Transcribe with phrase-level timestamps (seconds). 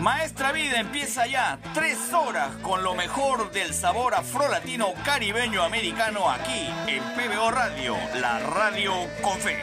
[0.00, 6.66] Maestra Vida empieza ya tres horas con lo mejor del sabor afrolatino caribeño americano aquí
[6.86, 9.62] en PBO Radio, la radio con fe.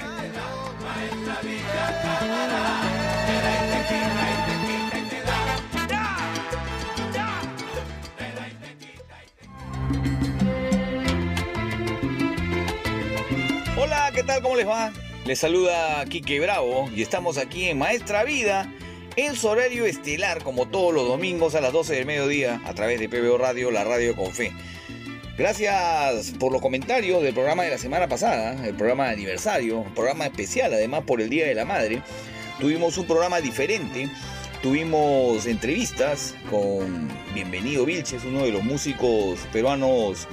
[13.75, 14.41] Hola, ¿qué tal?
[14.41, 14.91] ¿Cómo les va?
[15.25, 18.69] Les saluda Quique Bravo y estamos aquí en Maestra Vida,
[19.15, 22.99] en su horario estelar, como todos los domingos a las 12 del mediodía, a través
[22.99, 24.51] de PBO Radio, la radio con fe.
[25.37, 29.93] Gracias por los comentarios del programa de la semana pasada, el programa de aniversario, un
[29.93, 32.01] programa especial además por el Día de la Madre.
[32.59, 34.09] Tuvimos un programa diferente,
[34.61, 40.27] tuvimos entrevistas con Bienvenido Vilches, uno de los músicos peruanos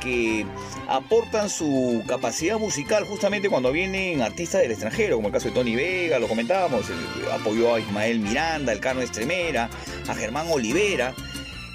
[0.00, 0.46] que
[0.88, 5.76] aportan su capacidad musical justamente cuando vienen artistas del extranjero, como el caso de Tony
[5.76, 6.86] Vega, lo comentábamos,
[7.32, 9.70] apoyó a Ismael Miranda, el Cano Estremera,
[10.08, 11.14] a Germán Olivera.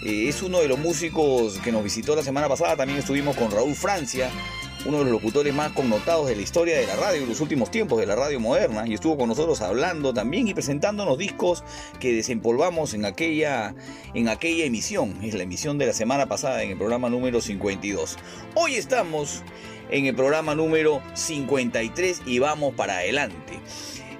[0.05, 2.75] Eh, es uno de los músicos que nos visitó la semana pasada.
[2.75, 4.29] También estuvimos con Raúl Francia,
[4.85, 7.71] uno de los locutores más connotados de la historia de la radio en los últimos
[7.71, 8.87] tiempos de la radio moderna.
[8.87, 11.63] Y estuvo con nosotros hablando también y presentándonos discos
[11.99, 13.75] que desempolvamos en aquella,
[14.13, 15.17] en aquella emisión.
[15.23, 18.17] Es la emisión de la semana pasada en el programa número 52.
[18.53, 19.43] Hoy estamos
[19.89, 23.59] en el programa número 53 y vamos para adelante.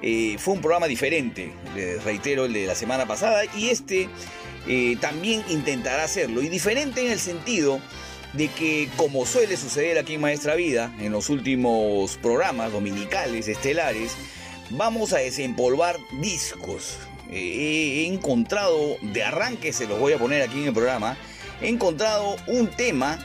[0.02, 4.10] Eh, fue un programa diferente, les reitero, el de la semana pasada, y este
[4.68, 6.42] eh, también intentará hacerlo.
[6.42, 7.80] Y diferente en el sentido
[8.36, 14.16] de que, como suele suceder aquí en Maestra Vida, en los últimos programas dominicales, estelares,
[14.72, 16.98] vamos a desempolvar discos.
[17.32, 21.18] Eh, he encontrado, de arranque se los voy a poner aquí en el programa,
[21.62, 23.20] he encontrado un tema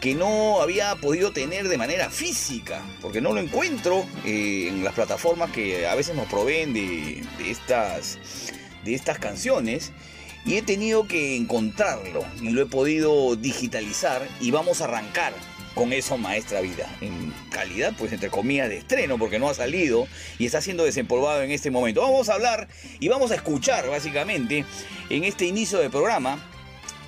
[0.00, 4.94] que no había podido tener de manera física, porque no lo encuentro eh, en las
[4.94, 8.18] plataformas que a veces nos proveen de, de estas,
[8.84, 9.92] de estas canciones.
[10.44, 15.32] Y he tenido que encontrarlo y lo he podido digitalizar y vamos a arrancar
[15.74, 16.88] con eso Maestra Vida.
[17.00, 20.06] En calidad, pues entre comillas, de estreno, porque no ha salido
[20.38, 22.02] y está siendo desempolvado en este momento.
[22.02, 22.68] Vamos a hablar
[23.00, 24.64] y vamos a escuchar básicamente
[25.10, 26.51] en este inicio del programa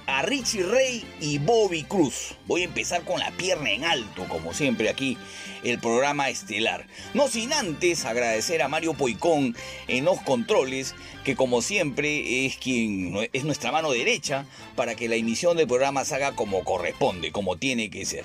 [0.06, 2.34] a Richie Ray y Bobby Cruz.
[2.46, 5.16] Voy a empezar con la pierna en alto, como siempre aquí,
[5.62, 6.86] el programa estelar.
[7.14, 9.56] No sin antes agradecer a Mario Poicón
[9.88, 10.94] en los controles,
[11.24, 16.04] que como siempre es quien es nuestra mano derecha para que la emisión del programa
[16.04, 18.24] se haga como corresponde, como tiene que ser.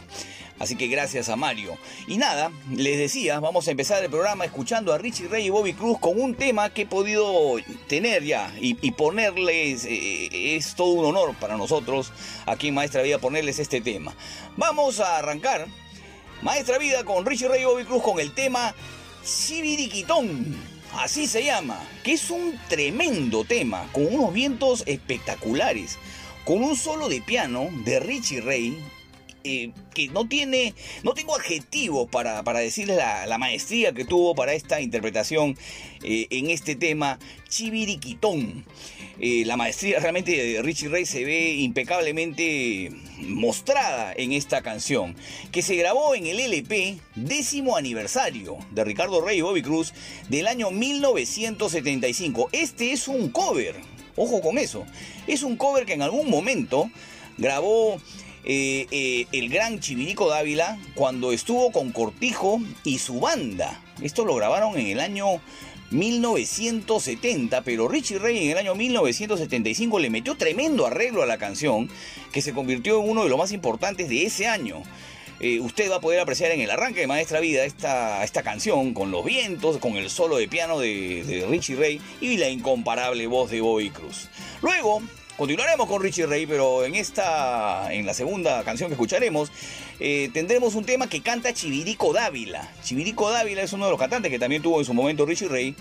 [0.60, 1.78] Así que gracias a Mario.
[2.08, 5.74] Y nada, les decía, vamos a empezar el programa escuchando a Richie Ray y Bobby
[5.74, 7.56] Cruz con un tema que he podido
[7.88, 12.12] tener ya y, ponerles, eh, es todo un honor para nosotros
[12.46, 14.14] aquí en Maestra Vida ponerles este tema.
[14.58, 15.68] Vamos a arrancar
[16.42, 18.76] Maestra Vida con Richie Ray y Bobby Cruz con el tema
[19.24, 20.58] Sibiriquitón.
[20.94, 25.98] Así se llama, que es un tremendo tema, con unos vientos espectaculares,
[26.46, 28.84] con un solo de piano de Richie Ray,
[29.94, 30.74] que no tiene,
[31.04, 35.58] no tengo adjetivos para, para decirles la, la maestría que tuvo para esta interpretación
[36.04, 37.20] eh, en este tema,
[37.50, 38.66] Chiviriquitón.
[39.22, 45.14] Eh, la maestría realmente de Richie Ray se ve impecablemente mostrada en esta canción,
[45.52, 49.94] que se grabó en el LP décimo aniversario de Ricardo Rey y Bobby Cruz
[50.30, 52.50] del año 1975.
[52.54, 53.76] Este es un cover,
[54.16, 54.86] ojo con eso,
[55.28, 56.90] es un cover que en algún momento
[57.38, 58.00] grabó
[58.52, 63.80] eh, eh, el gran Chivirico Dávila cuando estuvo con Cortijo y su banda.
[64.02, 65.40] Esto lo grabaron en el año
[65.92, 71.92] 1970, pero Richie Ray en el año 1975 le metió tremendo arreglo a la canción
[72.32, 74.82] que se convirtió en uno de los más importantes de ese año.
[75.40, 78.96] Eh, usted va a poder apreciar en el arranque de Maestra Vida esta, esta canción
[78.96, 83.28] con los vientos, con el solo de piano de, de Richie Ray y la incomparable
[83.28, 84.28] voz de Bobby Cruz.
[84.64, 85.04] Luego,
[85.40, 89.50] Continuaremos con Richie Ray, pero en esta, en la segunda canción que escucharemos,
[90.02, 92.70] eh, tendremos un tema que canta Chivirico Dávila.
[92.84, 95.78] Chivirico Dávila es uno de los cantantes que también tuvo en su momento Richie Ray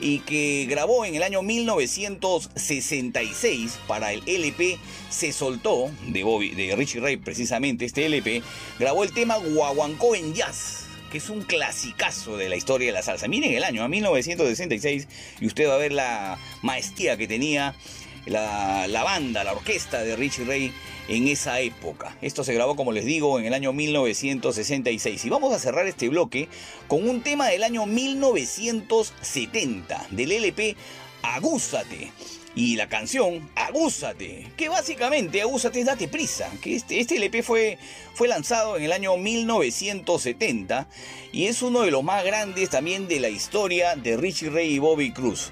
[0.00, 4.78] y que grabó en el año 1966 para el LP
[5.10, 8.42] Se Soltó de, Bobby, de Richie Ray, precisamente este LP,
[8.78, 13.02] grabó el tema Guaguancó en Jazz que es un clasicazo de la historia de la
[13.02, 13.28] salsa.
[13.28, 15.06] Miren el año, a 1966,
[15.40, 17.76] y usted va a ver la maestría que tenía
[18.26, 20.72] la, banda, la orquesta de Richie Ray
[21.08, 22.16] en esa época.
[22.22, 25.24] Esto se grabó, como les digo, en el año 1966.
[25.24, 26.48] Y vamos a cerrar este bloque
[26.88, 30.76] con un tema del año 1970, del LP
[31.22, 32.10] Agúzate.
[32.56, 37.78] Y la canción Agúzate, que básicamente Agúzate es Date Prisa, que este, este LP fue,
[38.14, 40.86] fue lanzado en el año 1970
[41.32, 44.78] y es uno de los más grandes también de la historia de Richie Ray y
[44.78, 45.50] Bobby Cruz.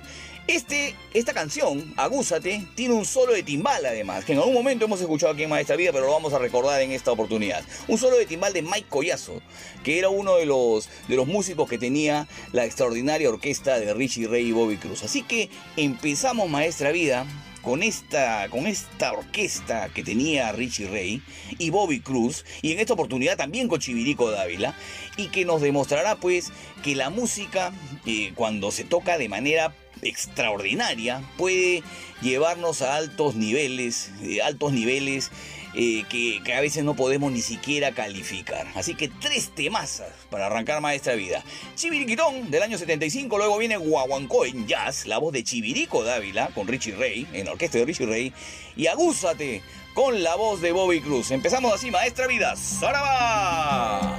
[0.48, 5.00] Este, esta canción, Agúzate, tiene un solo de timbal además, que en algún momento hemos
[5.00, 7.64] escuchado aquí en Maestra Vida, pero lo vamos a recordar en esta oportunidad.
[7.86, 9.40] Un solo de timbal de Mike Collazo,
[9.84, 14.26] que era uno de los, de los músicos que tenía la extraordinaria orquesta de Richie
[14.26, 15.04] Ray y Bobby Cruz.
[15.04, 17.24] Así que empezamos Maestra Vida
[17.62, 21.22] con esta, con esta orquesta que tenía Richie Ray
[21.58, 24.74] y Bobby Cruz, y en esta oportunidad también con Chivirico Dávila,
[25.16, 26.50] y que nos demostrará pues
[26.82, 27.72] que la música,
[28.06, 29.72] eh, cuando se toca de manera
[30.02, 31.82] extraordinaria puede
[32.20, 35.30] llevarnos a altos niveles, eh, altos niveles
[35.74, 38.66] eh, que, que, a veces no podemos ni siquiera calificar.
[38.74, 41.42] Así que tres temazas para arrancar Maestra Vida.
[41.76, 46.68] Chiviriquitón del año 75, luego viene Guaguancó en jazz, la voz de Chivirico Dávila con
[46.68, 48.32] Richie Ray, en la orquesta de Richie Ray,
[48.76, 49.62] y Agúzate
[49.94, 51.30] con la voz de Bobby Cruz.
[51.30, 52.54] Empezamos así, Maestra Vida.
[52.56, 54.18] ¡Saraba!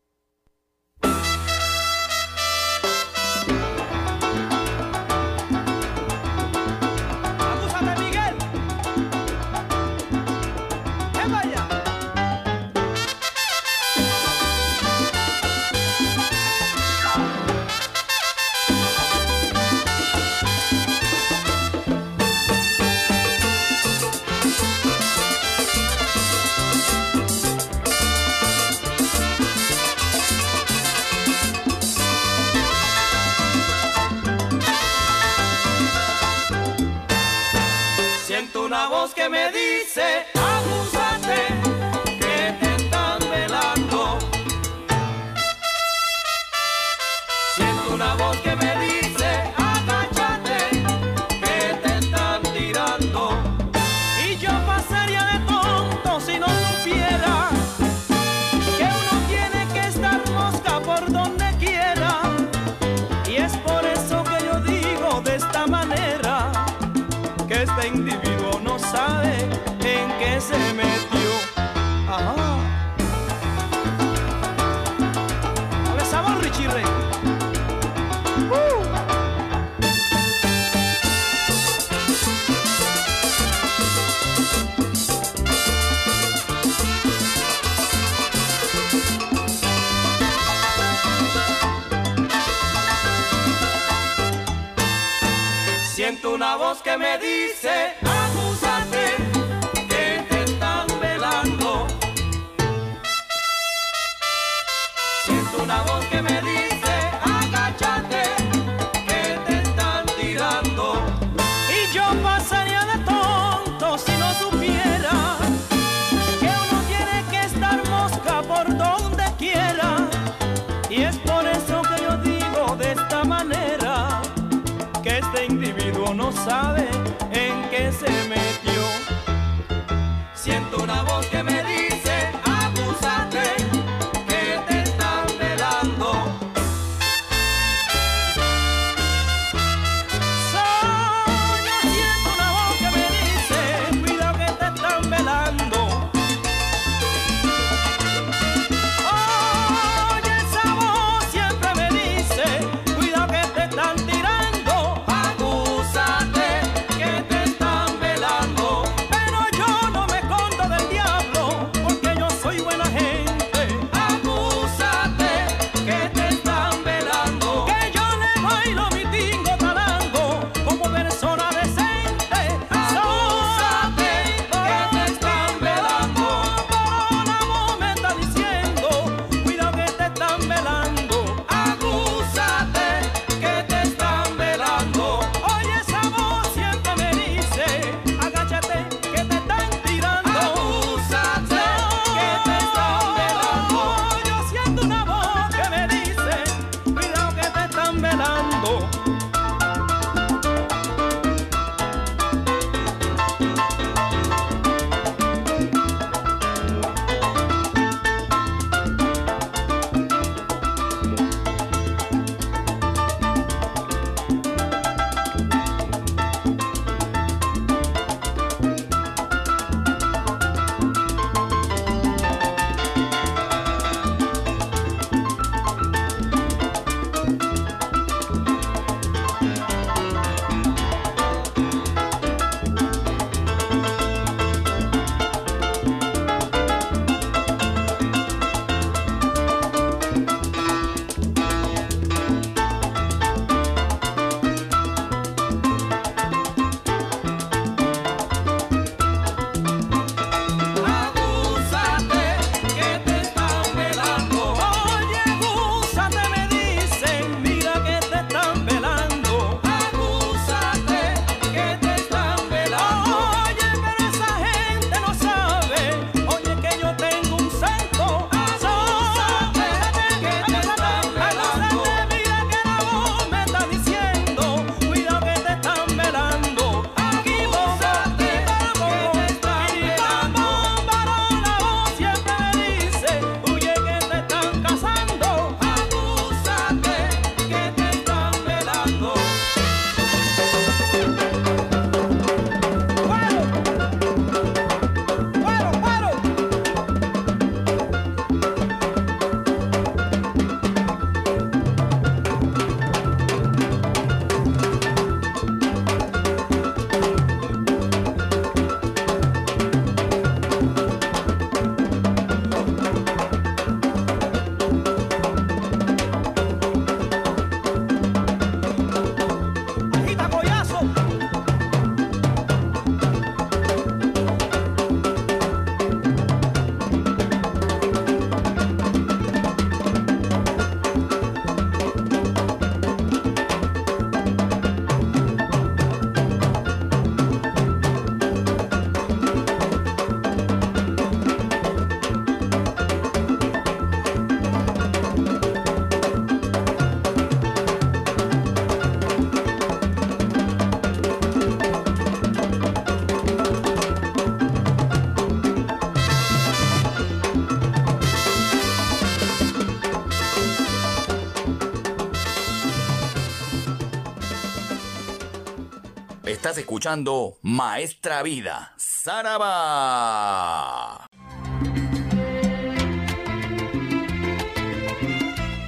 [366.51, 369.47] Estás escuchando Maestra Vida, Saraba.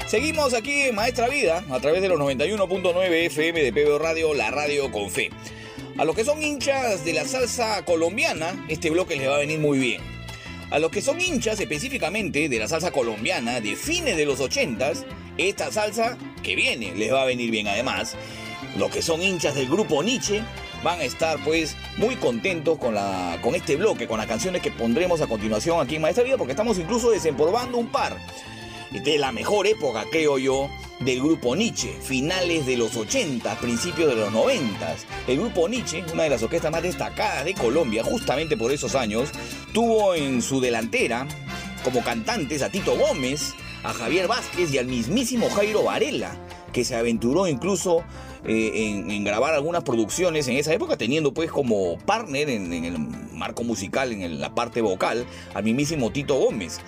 [0.08, 4.52] Seguimos aquí en Maestra Vida a través de los 91.9 FM de PBO Radio, la
[4.52, 5.30] radio con fe.
[5.98, 9.60] A los que son hinchas de la salsa colombiana, este bloque les va a venir
[9.60, 10.02] muy bien.
[10.70, 15.06] A los que son hinchas específicamente de la salsa colombiana de fines de los 80s,
[15.38, 18.18] esta salsa que viene les va a venir bien además.
[18.78, 20.44] Los que son hinchas del grupo Nietzsche
[20.84, 24.72] van a estar pues muy contentos con, la, con este bloque, con las canciones que
[24.72, 28.18] pondremos a continuación aquí en Maestra Vida, porque estamos incluso desempolvando un par
[28.92, 30.70] de la mejor época, creo yo,
[31.00, 34.96] del grupo Nietzsche, finales de los 80, principios de los 90.
[35.28, 39.30] El grupo Nietzsche, una de las orquestas más destacadas de Colombia, justamente por esos años,
[39.74, 41.28] tuvo en su delantera
[41.84, 46.36] como cantantes a Tito Gómez, a Javier Vázquez y al mismísimo Jairo Varela,
[46.72, 48.04] que se aventuró incluso
[48.46, 53.00] eh, en, grabar algunas producciones en esa época, teniendo pues como partner en, en el
[53.00, 56.80] marco musical, en la parte vocal, al mismísimo Tito Gómez.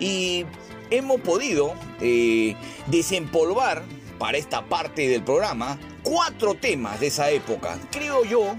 [0.00, 0.44] Y
[0.90, 2.54] hemos podido eh,
[2.86, 3.82] desempolvar
[4.18, 7.78] para esta parte del programa cuatro temas de esa época.
[7.90, 8.56] Creo yo,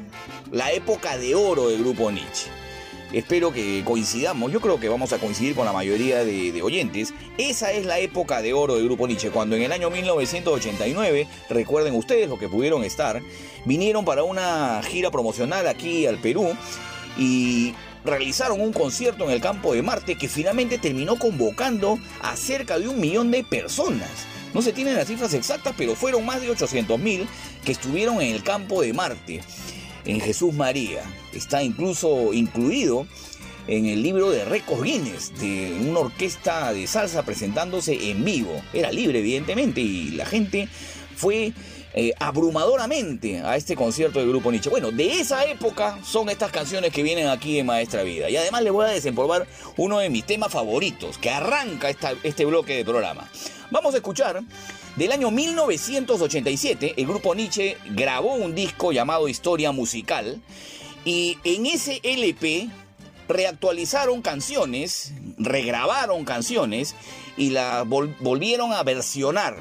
[0.52, 2.59] la época de oro del grupo Nietzsche.
[3.12, 7.14] Espero que coincidamos, yo creo que vamos a coincidir con la mayoría de, oyentes.
[7.40, 11.96] Esa es la época de oro del grupo Nietzsche, cuando en el año 1989, recuerden
[11.96, 13.20] ustedes lo que pudieron estar,
[13.66, 16.56] vinieron para una gira promocional aquí al Perú
[17.18, 17.74] y
[18.06, 22.90] realizaron un concierto en el campo de Marte que finalmente terminó convocando a cerca de
[22.90, 24.28] un millón de personas.
[24.54, 27.28] No se tienen las cifras exactas, pero fueron más de 800 mil
[27.64, 29.42] que estuvieron en el campo de Marte,
[30.06, 31.02] en Jesús María.
[31.34, 33.08] Está incluso incluido
[33.68, 38.62] en el libro de récords Guinness de una orquesta de salsa presentándose en vivo.
[38.74, 40.68] Era libre, evidentemente, y la gente
[41.16, 41.54] fue
[41.94, 44.70] eh, abrumadoramente a este concierto del grupo Nietzsche.
[44.70, 48.30] Bueno, de esa época son estas canciones que vienen aquí en Maestra Vida.
[48.30, 51.90] Y además les voy a desempolvar uno de mis temas favoritos, que arranca
[52.24, 53.30] este bloque de programa.
[53.72, 54.42] Vamos a escuchar
[54.96, 60.42] del año 1987, el grupo Nietzsche grabó un disco llamado Historia Musical.
[61.06, 62.70] Y en ese LP
[63.28, 66.96] reactualizaron canciones, regrabaron canciones
[67.38, 69.58] y las vol volvieron a versionar.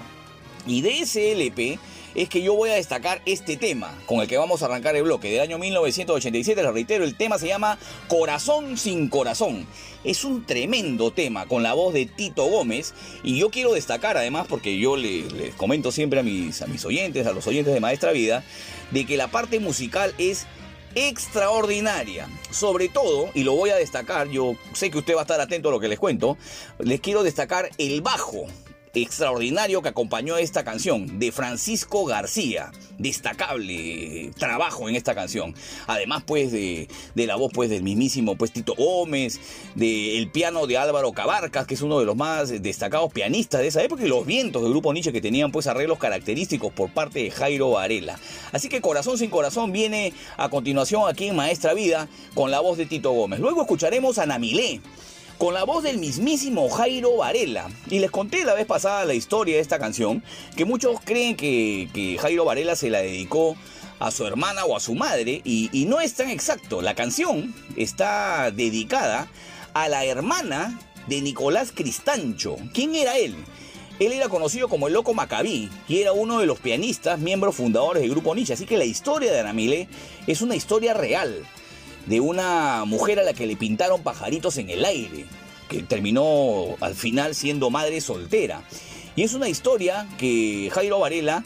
[0.67, 1.79] Y de ese LP
[2.15, 5.05] es que yo voy a destacar este tema con el que vamos a arrancar el
[5.05, 6.63] bloque del año 1987.
[6.63, 9.67] Les reitero, el tema se llama Corazón sin Corazón.
[10.05, 14.47] Es un tremendo tema con la voz de Tito Gómez y yo quiero destacar además
[14.49, 17.81] porque yo les, les comento siempre a mis, a mis oyentes, a los oyentes de
[17.81, 18.45] Maestra Vida,
[18.91, 20.47] de que la parte musical es
[20.95, 22.29] extraordinaria.
[22.51, 25.69] Sobre todo, y lo voy a destacar, yo sé que usted va a estar atento
[25.69, 26.37] a lo que les cuento,
[26.79, 28.47] les quiero destacar el bajo
[29.03, 32.71] extraordinario que acompañó esta canción de Francisco García.
[32.99, 35.55] Destacable trabajo en esta canción.
[35.87, 39.41] Además, pues, de, de la voz pues, del mismísimo pues, Tito Gómez,
[39.75, 43.83] del piano de Álvaro Cabarcas, que es uno de los más destacados pianistas de esa
[43.83, 47.31] época, y los vientos del grupo Nietzsche que tenían pues arreglos característicos por parte de
[47.31, 48.19] Jairo Varela.
[48.53, 52.79] Así que Corazón sin Corazón viene a continuación aquí en Maestra Vida con la voz
[52.79, 53.41] de Tito Gómez.
[53.41, 54.81] Luego escucharemos a Namilé
[55.39, 57.71] con la voz del mismísimo Jairo Varela.
[57.89, 60.23] Y les conté la vez pasada la historia de esta canción,
[60.57, 63.57] que muchos creen que, Jairo Varela se la dedicó
[64.01, 66.83] a su hermana o a su madre, y, no es tan exacto.
[66.83, 69.29] La canción está dedicada
[69.75, 72.57] a la hermana de Nicolás Cristancho.
[72.75, 73.37] ¿Quién era él?
[74.01, 78.03] Él era conocido como el Loco Macabí y era uno de los pianistas, miembros fundadores
[78.03, 78.55] del grupo Nietzsche.
[78.55, 79.89] Así que la historia de Anamile
[80.29, 81.45] es una historia real
[82.09, 85.27] de una mujer a la que le pintaron pajaritos en el aire,
[85.69, 88.63] que terminó al final siendo madre soltera.
[89.15, 91.45] Y es una historia que Jairo Varela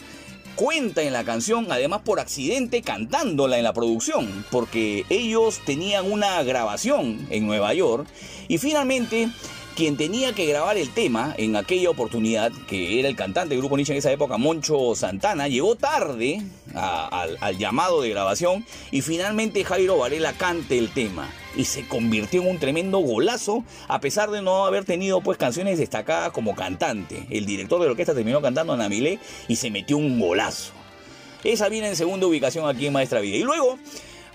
[0.55, 6.41] cuenta en la canción, además por accidente cantándola en la producción, porque ellos tenían una
[6.43, 8.07] grabación en Nueva York
[8.47, 9.29] y finalmente
[9.75, 13.75] quien tenía que grabar el tema en aquella oportunidad, que era el cantante del grupo
[13.75, 16.41] Nietzsche en esa época, Moncho Santana, llegó tarde
[16.73, 21.29] al, llamado de grabación y finalmente Jairo Varela cante el tema.
[21.55, 25.77] Y se convirtió en un tremendo golazo, a pesar de no haber tenido pues canciones
[25.77, 27.27] destacadas como cantante.
[27.29, 30.73] El director de la orquesta terminó cantando a Namilé y se metió un golazo.
[31.43, 33.37] Esa viene en segunda ubicación aquí en Maestra Vida.
[33.37, 33.77] Y luego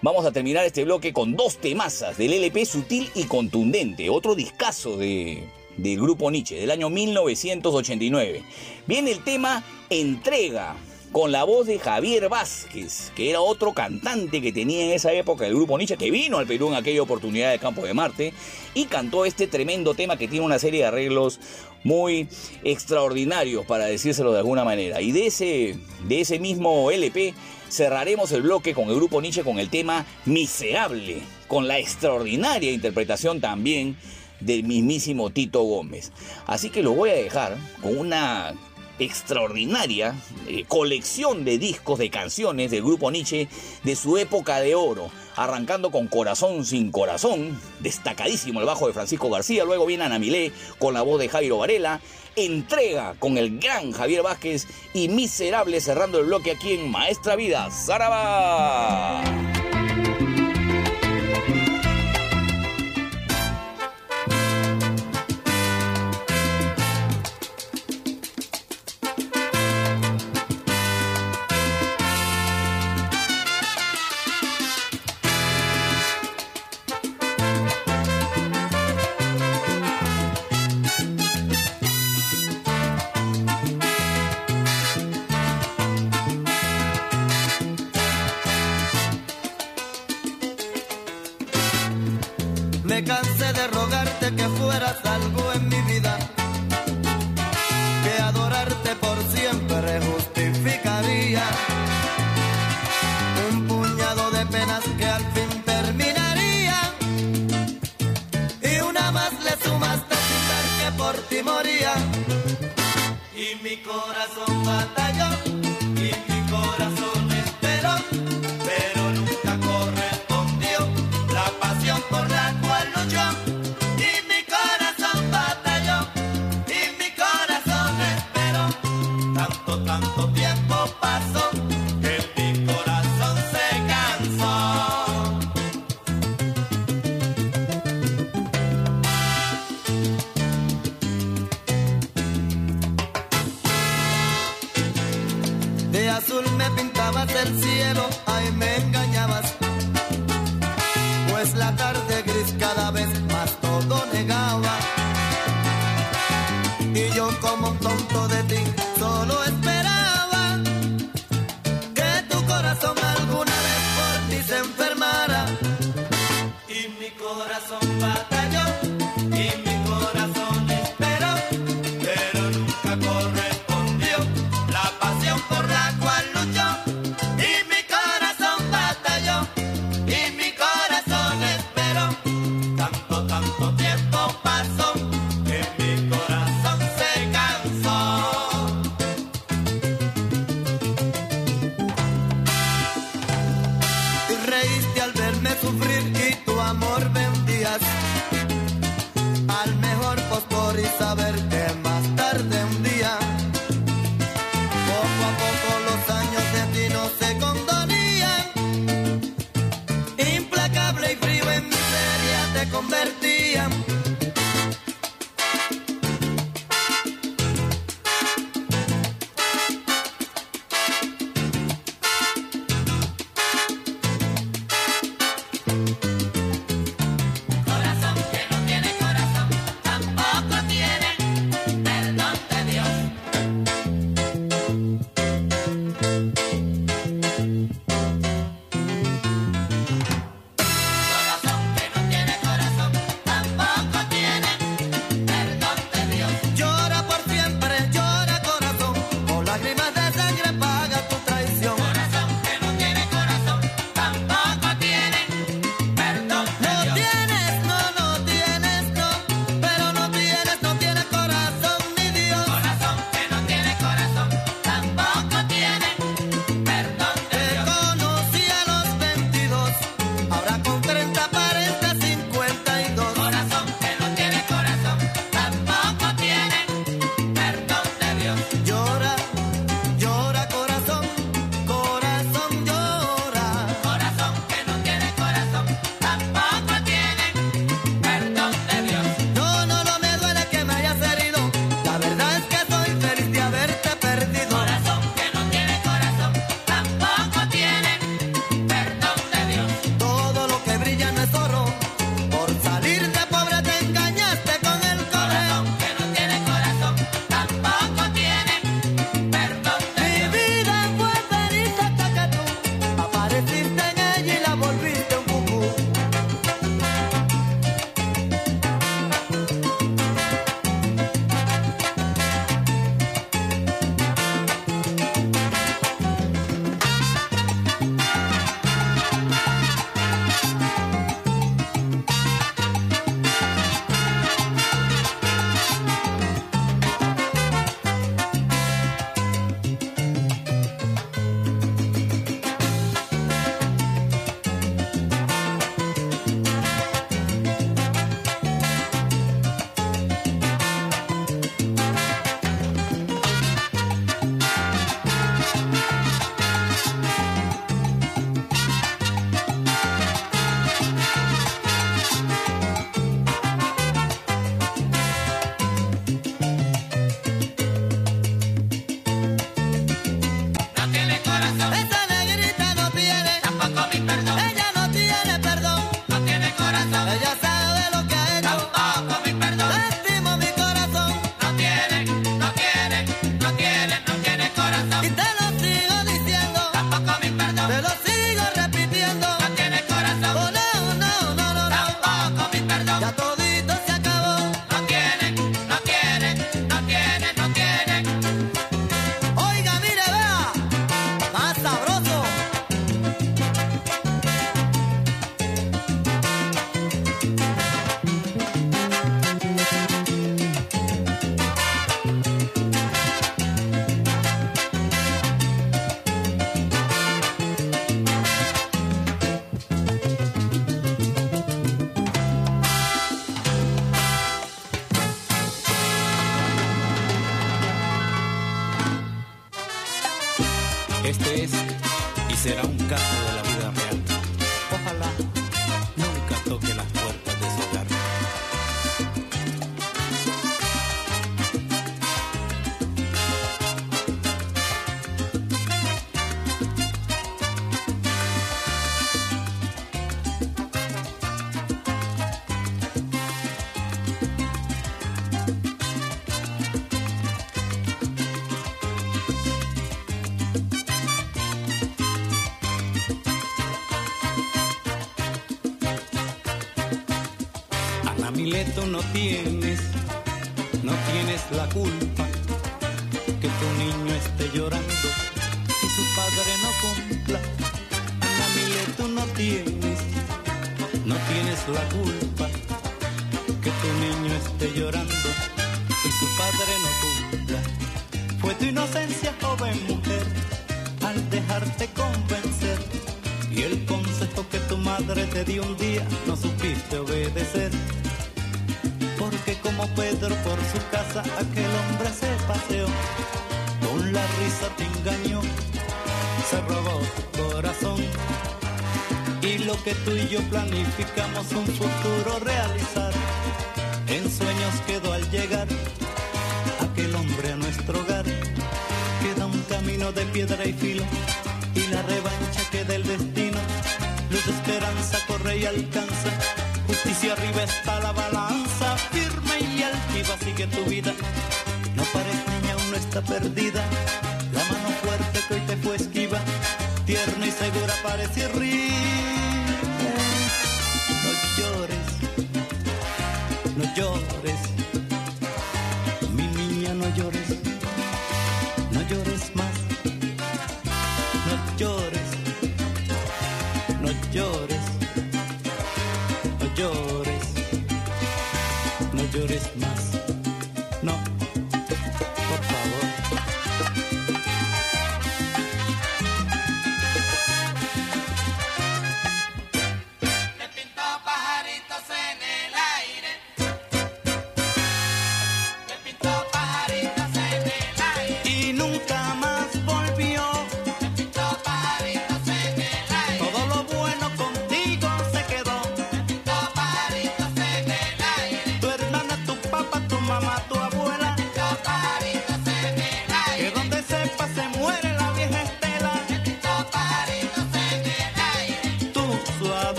[0.00, 4.96] Vamos a terminar este bloque con dos temazas del LP Sutil y Contundente, otro discazo
[4.96, 5.42] de,
[5.76, 8.42] del grupo Nietzsche, del año 1989.
[8.86, 10.76] Viene el tema Entrega,
[11.10, 15.48] con la voz de Javier Vázquez, que era otro cantante que tenía en esa época
[15.48, 18.32] el grupo Nietzsche, que vino al Perú en aquella oportunidad de Campo de Marte,
[18.74, 21.40] y cantó este tremendo tema que tiene una serie de arreglos
[21.82, 22.28] muy
[22.62, 25.00] extraordinarios, para decírselo de alguna manera.
[25.00, 27.34] Y de ese, de ese mismo LP
[27.68, 33.40] cerraremos el bloque con el grupo Nietzsche con el tema Miserable, con la extraordinaria interpretación
[33.40, 33.96] también
[34.40, 36.12] del mismísimo Tito Gómez.
[36.46, 38.54] Así que lo voy a dejar con una
[38.98, 40.14] extraordinaria
[40.48, 43.48] eh, colección de discos de canciones del grupo Nietzsche
[43.84, 49.30] de su época de oro, arrancando con Corazón sin Corazón, destacadísimo el bajo de Francisco
[49.30, 52.00] García, luego viene Ana Milé con la voz de Jairo Varela,
[52.38, 57.68] Entrega con el gran Javier Vázquez y Miserable cerrando el bloque aquí en Maestra Vida,
[57.72, 59.24] Zaraba.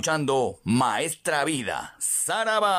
[0.00, 2.70] Escuchando Maestra Vida, Saraba.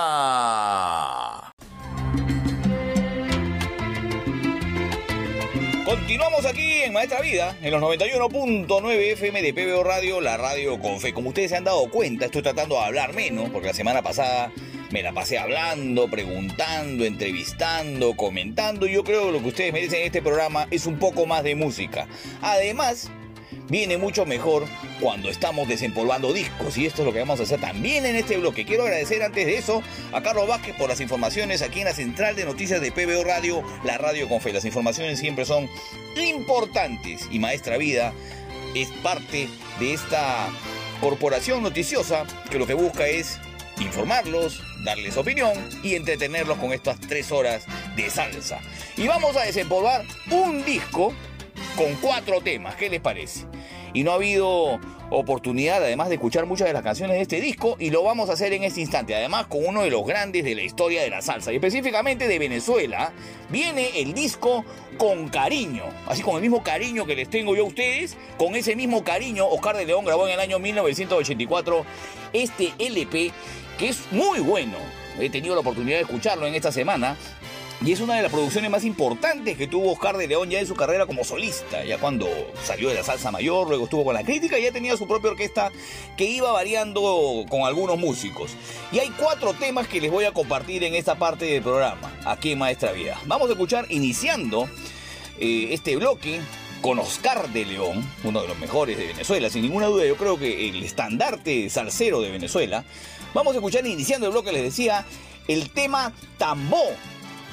[5.85, 10.99] Continuamos aquí en Maestra Vida, en los 91.9 FM de PBO Radio, la radio con
[10.99, 11.13] fe.
[11.13, 14.51] Como ustedes se han dado cuenta, estoy tratando de hablar menos, porque la semana pasada
[14.89, 18.87] me la pasé hablando, preguntando, entrevistando, comentando.
[18.87, 21.53] Yo creo que lo que ustedes merecen en este programa es un poco más de
[21.53, 22.07] música.
[22.41, 23.11] Además,
[23.69, 24.65] viene mucho mejor
[25.01, 28.37] cuando estamos desempolvando discos y esto es lo que vamos a hacer también en este
[28.37, 28.65] bloque.
[28.65, 29.81] Quiero agradecer antes de eso
[30.13, 33.63] a Carlos Vázquez por las informaciones aquí en la central de noticias de PBO Radio,
[33.83, 34.53] la radio con fe.
[34.53, 35.67] Las informaciones siempre son
[36.15, 38.13] importantes y Maestra Vida
[38.75, 39.49] es parte
[39.79, 40.49] de esta
[41.01, 43.39] corporación noticiosa que lo que busca es
[43.79, 48.59] informarlos, darles opinión y entretenerlos con estas tres horas de salsa.
[48.95, 51.11] Y vamos a desempolvar un disco
[51.75, 53.50] con cuatro temas, ¿qué les parece?
[53.93, 54.79] Y no ha habido
[55.11, 58.33] oportunidad además de escuchar muchas de las canciones de este disco y lo vamos a
[58.33, 61.21] hacer en este instante, además con uno de los grandes de la historia de la
[61.21, 63.11] salsa y específicamente de Venezuela,
[63.49, 64.63] viene el disco
[64.97, 68.75] con cariño, así con el mismo cariño que les tengo yo a ustedes, con ese
[68.75, 71.85] mismo cariño Oscar de León grabó en el año 1984
[72.31, 73.31] este LP
[73.77, 74.77] que es muy bueno,
[75.19, 77.17] he tenido la oportunidad de escucharlo en esta semana
[77.83, 80.67] y es una de las producciones más importantes que tuvo Oscar de León ya en
[80.67, 82.27] su carrera como solista, ya cuando
[82.63, 85.31] salió de la salsa mayor, luego estuvo con la crítica y ya tenía su propia
[85.31, 85.71] orquesta
[86.15, 88.51] que iba variando con algunos músicos.
[88.91, 92.51] Y hay cuatro temas que les voy a compartir en esta parte del programa, aquí
[92.51, 93.19] en Maestra Vida.
[93.25, 94.69] Vamos a escuchar iniciando
[95.39, 96.39] eh, este bloque
[96.81, 100.37] con Oscar de León, uno de los mejores de Venezuela, sin ninguna duda, yo creo
[100.37, 102.85] que el estandarte salsero de Venezuela.
[103.33, 105.05] Vamos a escuchar iniciando el bloque, les decía,
[105.47, 106.83] el tema Tambó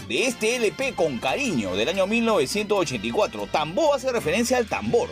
[0.08, 3.48] de este LP con cariño del año 1984.
[3.52, 5.10] Tambó hace referencia al tambor,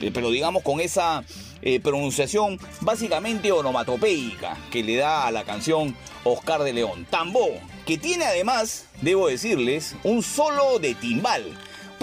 [0.00, 1.24] eh, pero digamos con esa
[1.62, 7.06] eh, pronunciación básicamente onomatopeica que le da a la canción Oscar de León.
[7.10, 7.48] Tambó,
[7.86, 11.44] que tiene además, debo decirles, un solo de timbal,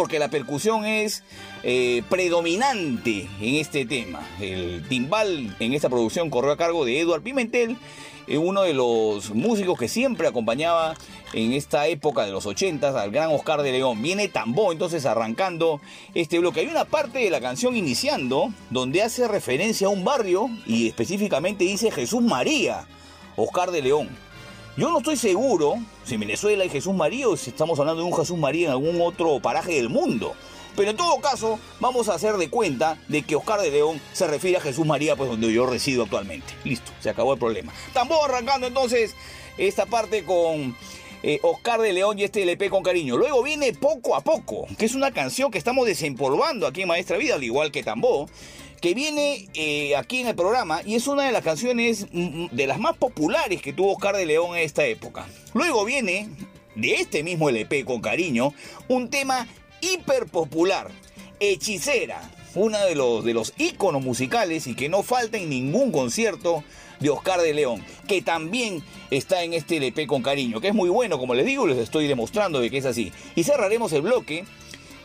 [0.01, 1.21] porque la percusión es
[1.61, 4.27] eh, predominante en este tema.
[4.39, 7.77] El timbal en esta producción corrió a cargo de Eduard Pimentel,
[8.25, 10.95] eh, uno de los músicos que siempre acompañaba
[11.33, 14.01] en esta época de los 80 al gran Oscar de León.
[14.01, 15.81] Viene Tambó entonces arrancando
[16.15, 16.61] este bloque.
[16.61, 21.63] Hay una parte de la canción iniciando donde hace referencia a un barrio y específicamente
[21.63, 22.87] dice Jesús María,
[23.35, 24.09] Oscar de León.
[24.81, 28.07] Yo no estoy seguro si en Venezuela hay Jesús María o si estamos hablando de
[28.09, 30.33] un Jesús María en algún otro paraje del mundo.
[30.75, 34.25] Pero en todo caso, vamos a hacer de cuenta de que Oscar de León se
[34.25, 36.55] refiere a Jesús María, pues donde yo resido actualmente.
[36.63, 37.71] Listo, se acabó el problema.
[37.93, 39.13] Tambor arrancando entonces
[39.59, 40.75] esta parte con
[41.21, 43.17] eh, Oscar de León y este LP con cariño.
[43.17, 47.17] Luego viene Poco a Poco, que es una canción que estamos desempolvando aquí en Maestra
[47.17, 48.27] Vida, al igual que Tambó,
[48.81, 52.67] que viene eh, aquí en el programa y es una de las canciones mm, de
[52.67, 55.27] las más populares que tuvo Oscar de León en esta época.
[55.53, 56.29] Luego viene,
[56.75, 58.53] de este mismo LP con cariño,
[58.87, 59.47] un tema
[59.81, 60.89] hiper popular,
[61.39, 62.21] Hechicera,
[62.55, 63.53] uno de los, de los
[64.01, 66.63] musicales y que no falta en ningún concierto
[66.99, 70.89] de Oscar de León, que también está en este LP con cariño, que es muy
[70.89, 73.11] bueno, como les digo, les estoy demostrando de que es así.
[73.35, 74.45] Y cerraremos el bloque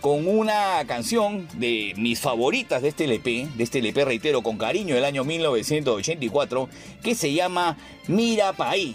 [0.06, 4.94] con una canción de mis favoritas de este LP, de este LP reitero con cariño
[4.94, 6.68] del año 1984,
[7.02, 7.76] que se llama
[8.06, 8.94] Mira Paí,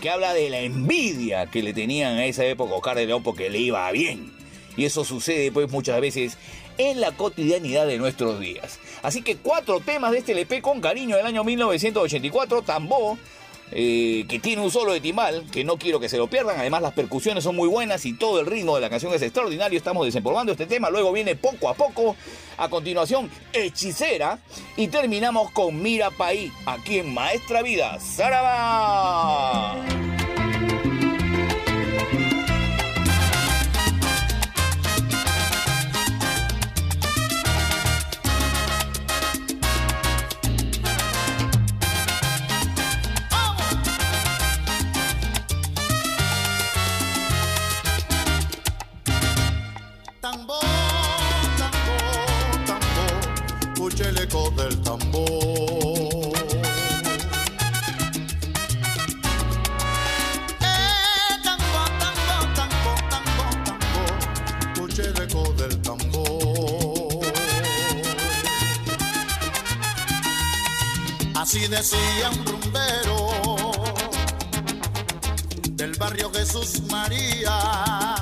[0.00, 3.50] que habla de la envidia que le tenían a esa época a de León porque
[3.50, 4.32] le iba bien.
[4.76, 6.38] Y eso sucede pues muchas veces
[6.78, 8.78] en la cotidianidad de nuestros días.
[9.02, 13.18] Así que cuatro temas de este LP con cariño del año 1984, Tambó,
[13.74, 15.00] eh, que tiene un solo de
[15.50, 16.58] que no quiero que se lo pierdan.
[16.58, 19.76] Además, las percusiones son muy buenas y todo el ritmo de la canción es extraordinario.
[19.76, 20.90] Estamos desempolvando este tema.
[20.90, 22.16] Luego viene poco a poco.
[22.58, 24.38] A continuación, Hechicera.
[24.76, 27.98] Y terminamos con Mira Paí, aquí en Maestra Vida.
[27.98, 29.82] ¡Saraba!
[54.02, 55.28] Escuche el eco del tambor.
[60.60, 64.14] Eh, tambor, tambor, tambor, tambor, tambor,
[64.72, 67.22] escuche el eco del tambor.
[71.34, 73.30] Así decía un rumbero
[75.72, 78.21] del barrio Jesús María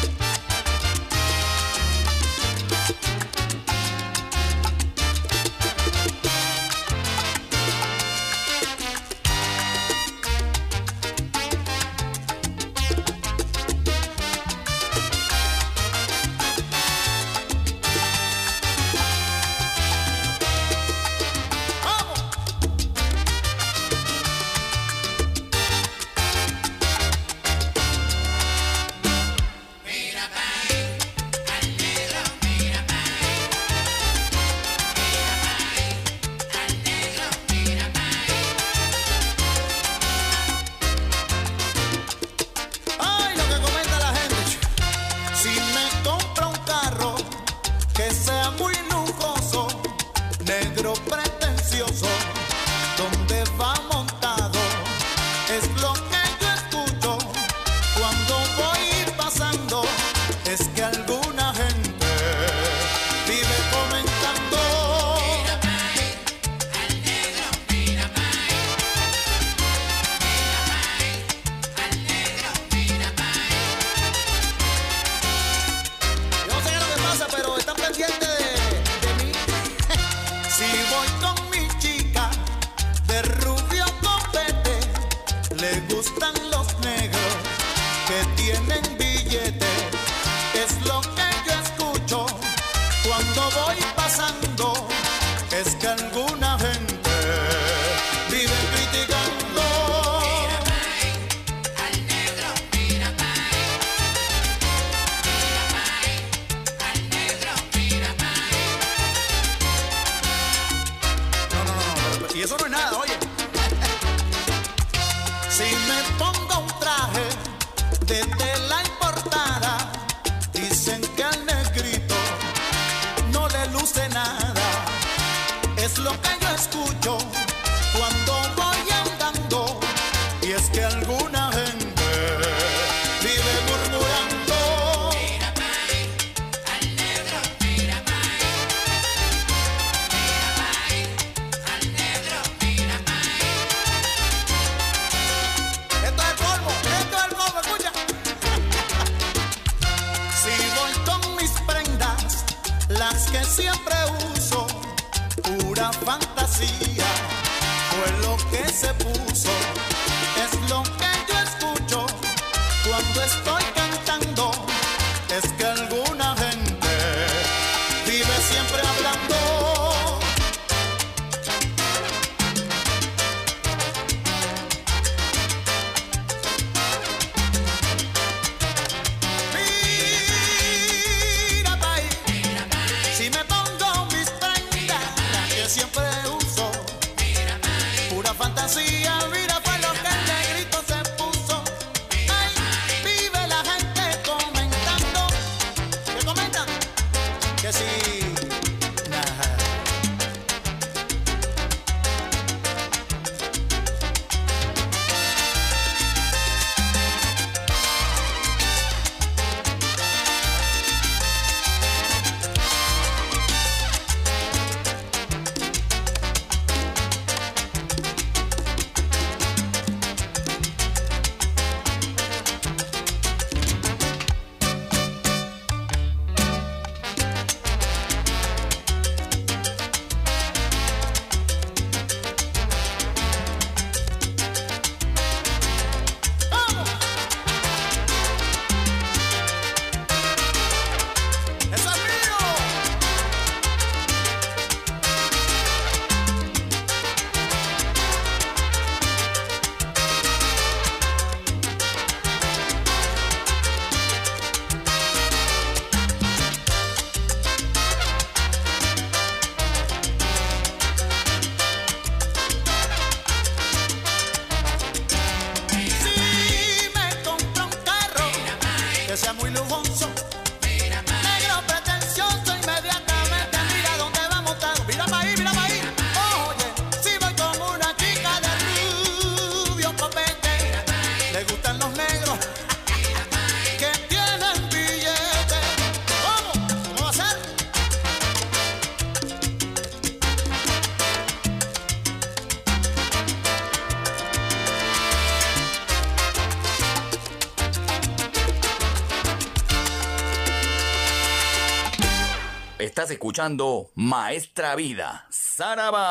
[303.11, 306.07] Escuchando Maestra Vida, Saraba.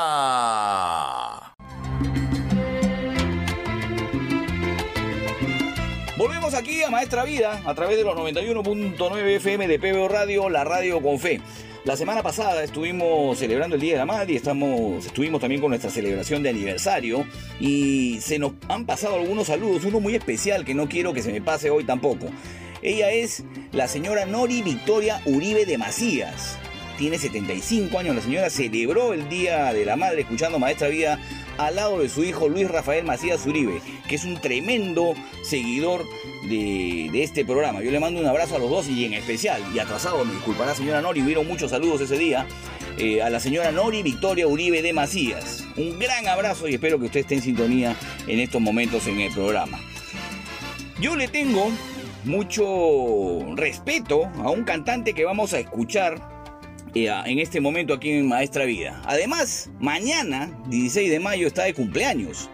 [6.19, 10.65] Volvemos aquí a Maestra Vida a través de los 91.9 FM de PBO Radio, la
[10.65, 11.41] radio con fe.
[11.85, 15.71] La semana pasada estuvimos celebrando el Día de la Madre y estamos, estuvimos también con
[15.71, 17.25] nuestra celebración de aniversario
[17.59, 21.33] y se nos han pasado algunos saludos, uno muy especial que no quiero que se
[21.33, 22.27] me pase hoy tampoco.
[22.83, 26.50] Ella es la señora Nori Victoria Uribe de Macías.
[27.01, 31.19] Tiene 75 años, la señora celebró el Día de la Madre escuchando Maestra Vida
[31.57, 36.05] al lado de su hijo Luis Rafael Macías Uribe, que es un tremendo seguidor
[36.43, 37.83] de, de este programa.
[37.83, 40.75] Yo le mando un abrazo a los dos y en especial, y atrasado, me disculpará
[40.75, 42.47] señora Nori, hubieron muchos saludos ese día,
[42.99, 45.65] eh, a la señora Nori Victoria Uribe de Macías.
[45.79, 47.97] Un gran abrazo y espero que usted esté en sintonía
[48.27, 49.81] en estos momentos en el programa.
[51.01, 51.71] Yo le tengo
[52.25, 56.40] mucho respeto a un cantante que vamos a escuchar
[56.95, 59.01] eh, en este momento aquí en Maestra Vida.
[59.05, 62.51] Además, mañana, 16 de mayo, está de cumpleaños.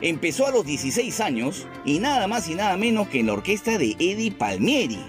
[0.00, 3.78] Empezó a los 16 años y nada más y nada menos que en la orquesta
[3.78, 5.00] de Eddie Palmieri.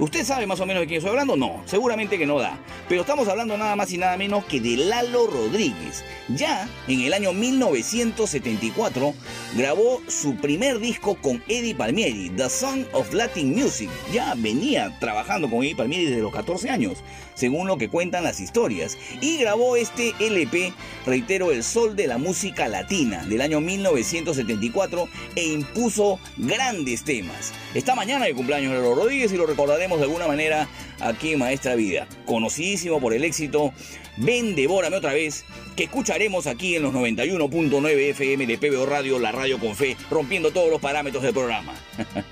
[0.00, 1.36] ¿Usted sabe más o menos de quién estoy hablando?
[1.36, 2.58] No, seguramente que no da.
[2.88, 6.04] Pero estamos hablando nada más y nada menos que de Lalo Rodríguez.
[6.28, 9.14] Ya en el año 1974
[9.54, 13.88] grabó su primer disco con Eddie Palmieri, The Song of Latin Music.
[14.12, 17.04] Ya venía trabajando con Eddie Palmieri desde los 14 años,
[17.34, 18.98] según lo que cuentan las historias.
[19.20, 20.72] Y grabó este LP,
[21.06, 27.52] reitero, El Sol de la Música Latina, del año 1974, e impuso grandes temas.
[27.74, 30.68] Esta mañana de cumpleaños de Lalo Rodríguez y lo recordaremos de alguna manera
[31.00, 32.06] aquí en Maestra Vida.
[32.26, 33.72] Conocidísimo por el éxito
[34.16, 35.44] Ven, devórame otra vez,
[35.74, 40.52] que escucharemos aquí en los 91.9 FM de PBO Radio, la radio con fe, rompiendo
[40.52, 41.74] todos los parámetros del programa.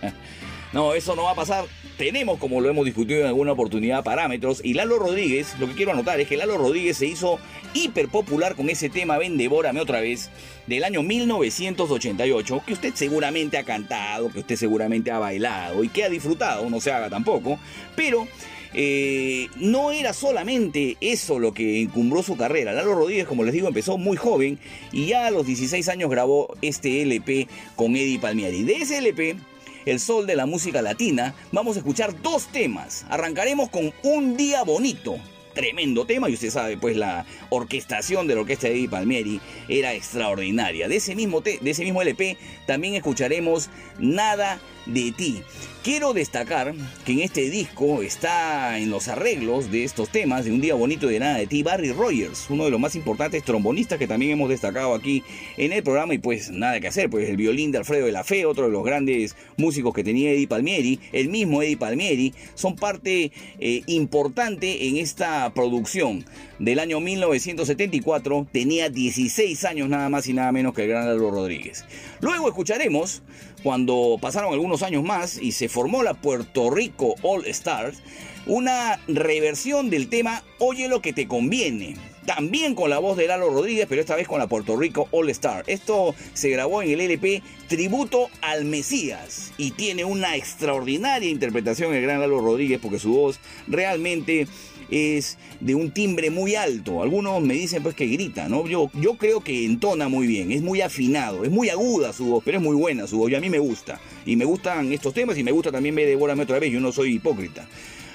[0.73, 1.65] no, eso no va a pasar.
[1.99, 4.61] Tenemos, como lo hemos discutido en alguna oportunidad, parámetros.
[4.65, 7.39] Y Lalo Rodríguez, lo que quiero anotar es que Lalo Rodríguez se hizo
[7.75, 10.31] hiper popular con ese tema Ven, devórame otra vez,
[10.67, 16.05] del año 1988, que usted seguramente ha cantado, que usted seguramente ha bailado y que
[16.05, 17.59] ha disfrutado, no se haga tampoco.
[17.95, 18.27] Pero
[18.75, 22.73] eh, no era solamente eso lo que encumbró su carrera.
[22.73, 24.59] Lalo Rodríguez, como les digo, empezó muy joven
[24.93, 28.63] y ya a los 16 años grabó este LP con Eddie Palmieri.
[28.63, 29.37] De ese LP,
[29.85, 33.05] El Sol de la Música Latina, vamos a escuchar dos temas.
[33.09, 35.17] Arrancaremos con Un Día Bonito.
[35.55, 39.93] Tremendo tema y usted sabe, pues la orquestación de la orquesta de Eddie Palmieri era
[39.93, 40.89] extraordinaria.
[40.89, 43.69] De ese mismo, de ese mismo LP también escucharemos
[43.99, 45.43] Nada de ti.
[45.83, 50.61] Quiero destacar que en este disco está en los arreglos de estos temas de Un
[50.61, 54.07] Día Bonito de Nada de Ti, Barry Rogers, uno de los más importantes trombonistas que
[54.07, 55.25] también hemos destacado aquí
[55.57, 58.23] en el programa y pues nada que hacer, pues el violín de Alfredo de la
[58.23, 62.77] Fe, otro de los grandes músicos que tenía Eddie Palmieri, el mismo Eddie Palmieri, son
[62.77, 66.25] parte eh, importante en esta producción
[66.61, 71.33] del año 1974, tenía 16 años nada más y nada menos que el gran Lalo
[71.33, 71.85] Rodríguez.
[72.21, 73.25] Luego escucharemos
[73.63, 78.03] cuando pasaron algunos años más y se formó la Puerto Rico All Stars,
[78.47, 81.97] una reversión del tema Oye lo que te conviene.
[82.27, 85.29] También con la voz de Lalo Rodríguez, pero esta vez con la Puerto Rico All
[85.31, 85.65] Star.
[85.67, 92.03] Esto se grabó en el LP Tributo al Mesías y tiene una extraordinaria interpretación el
[92.03, 94.47] gran Lalo Rodríguez porque su voz realmente
[94.93, 97.03] es de un timbre muy alto.
[97.03, 98.67] Algunos me dicen pues que grita, ¿no?
[98.69, 102.45] Yo, yo creo que entona muy bien, es muy afinado, es muy aguda su voz,
[102.45, 103.99] pero es muy buena su voz y a mí me gusta.
[104.27, 106.93] Y me gustan estos temas y me gusta también ver Devórame otra vez, yo no
[106.93, 107.67] soy hipócrita.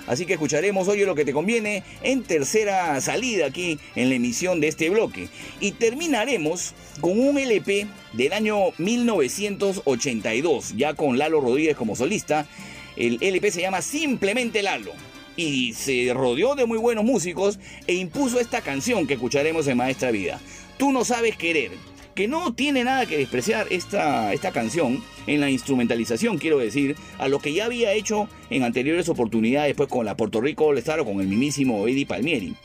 [0.05, 4.61] Así que escucharemos hoy lo que te conviene en tercera salida aquí en la emisión
[4.61, 5.27] de este bloque.
[5.59, 12.47] Y terminaremos con un LP del año 1982, ya con Lalo Rodríguez como solista.
[12.95, 14.93] El LP se llama Simplemente Lalo
[15.37, 20.11] y se rodeó de muy buenos músicos e impuso esta canción que escucharemos en Maestra
[20.11, 20.41] Vida.
[20.77, 21.71] Tú no sabes querer,
[22.15, 27.27] que no tiene nada que despreciar esta, esta canción en la instrumentalización, quiero decir, a
[27.27, 30.99] lo que ya había hecho en anteriores oportunidades, pues con la Puerto Rico All Star
[30.99, 32.55] o con el mismísimo Eddie Palmieri.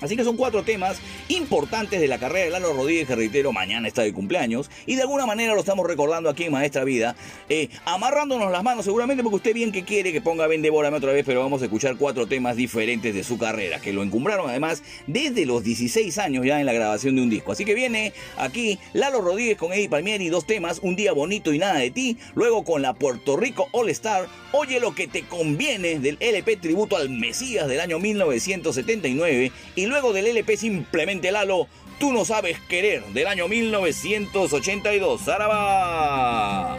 [0.00, 0.98] Así que son cuatro temas
[1.28, 4.70] importantes de la carrera de Lalo Rodríguez, que reitero, mañana está de cumpleaños.
[4.86, 7.16] Y de alguna manera lo estamos recordando aquí en Maestra Vida,
[7.48, 11.12] eh, amarrándonos las manos seguramente porque usted bien que quiere que ponga Ven Devórame otra
[11.12, 14.82] vez, pero vamos a escuchar cuatro temas diferentes de su carrera, que lo encumbraron además
[15.06, 17.52] desde los 16 años ya en la grabación de un disco.
[17.52, 21.58] Así que viene aquí Lalo Rodríguez con Eddie Palmieri, dos temas, Un Día Bonito y
[21.58, 22.18] Nada de Ti.
[22.34, 24.26] Luego con la Puerto Rico All Star,
[24.58, 29.52] Oye lo que te conviene del LP Tributo al Mesías del año 1979.
[29.74, 31.68] Y luego del LP Simplemente Lalo,
[31.98, 35.22] Tú no sabes querer del año 1982.
[35.22, 36.78] ¡Zaraba!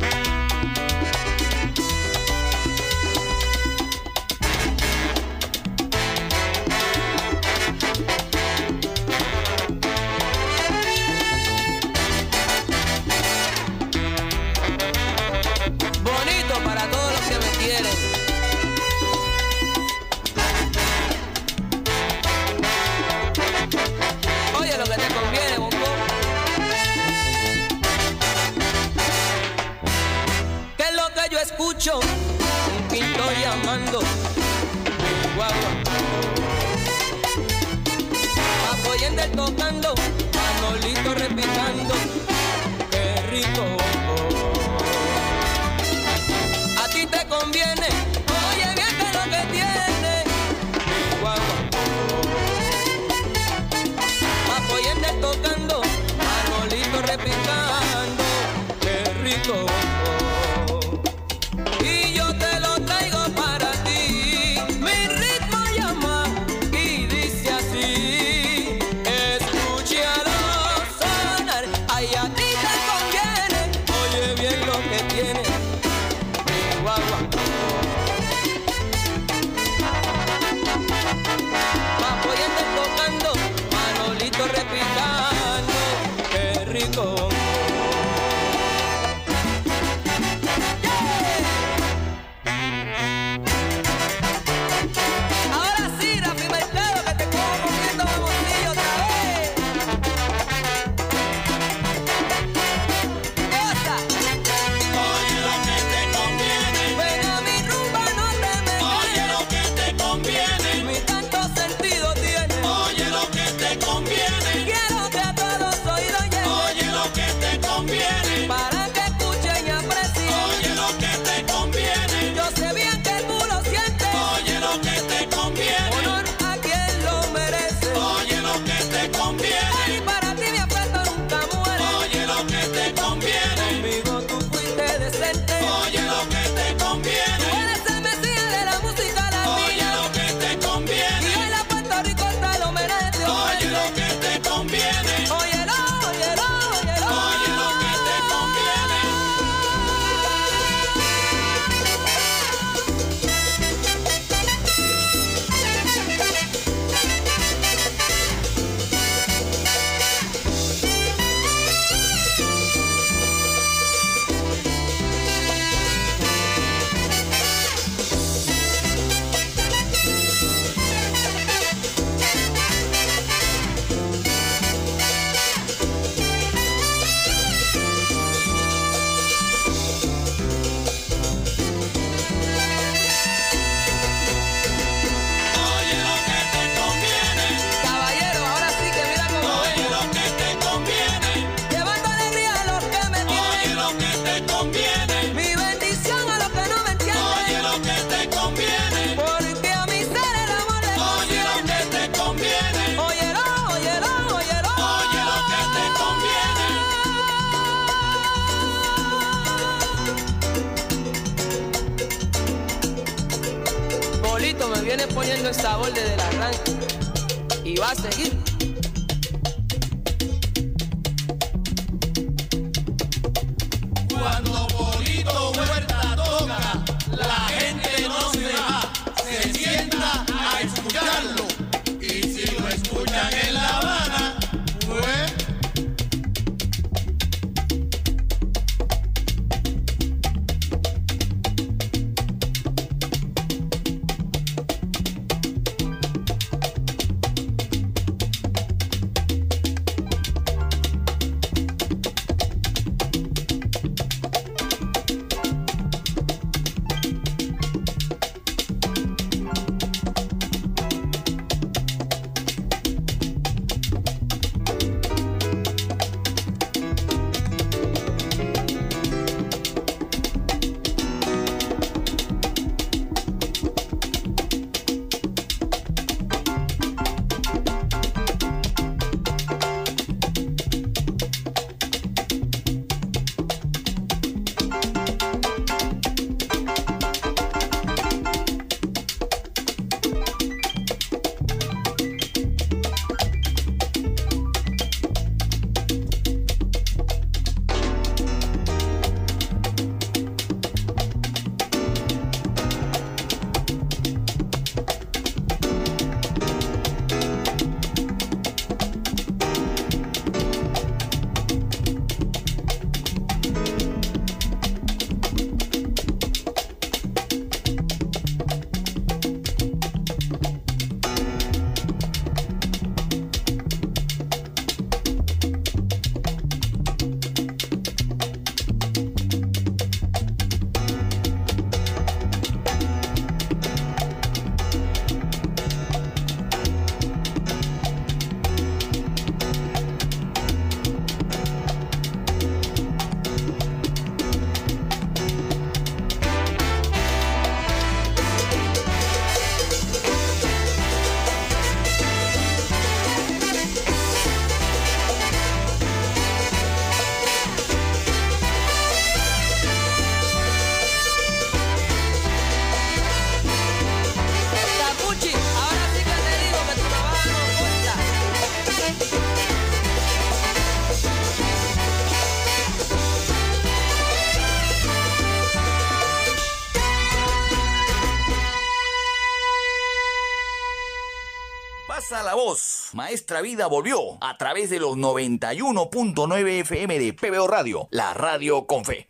[383.11, 388.85] Maestra Vida volvió a través de los 91.9 FM de PBO Radio, la radio con
[388.85, 389.09] fe.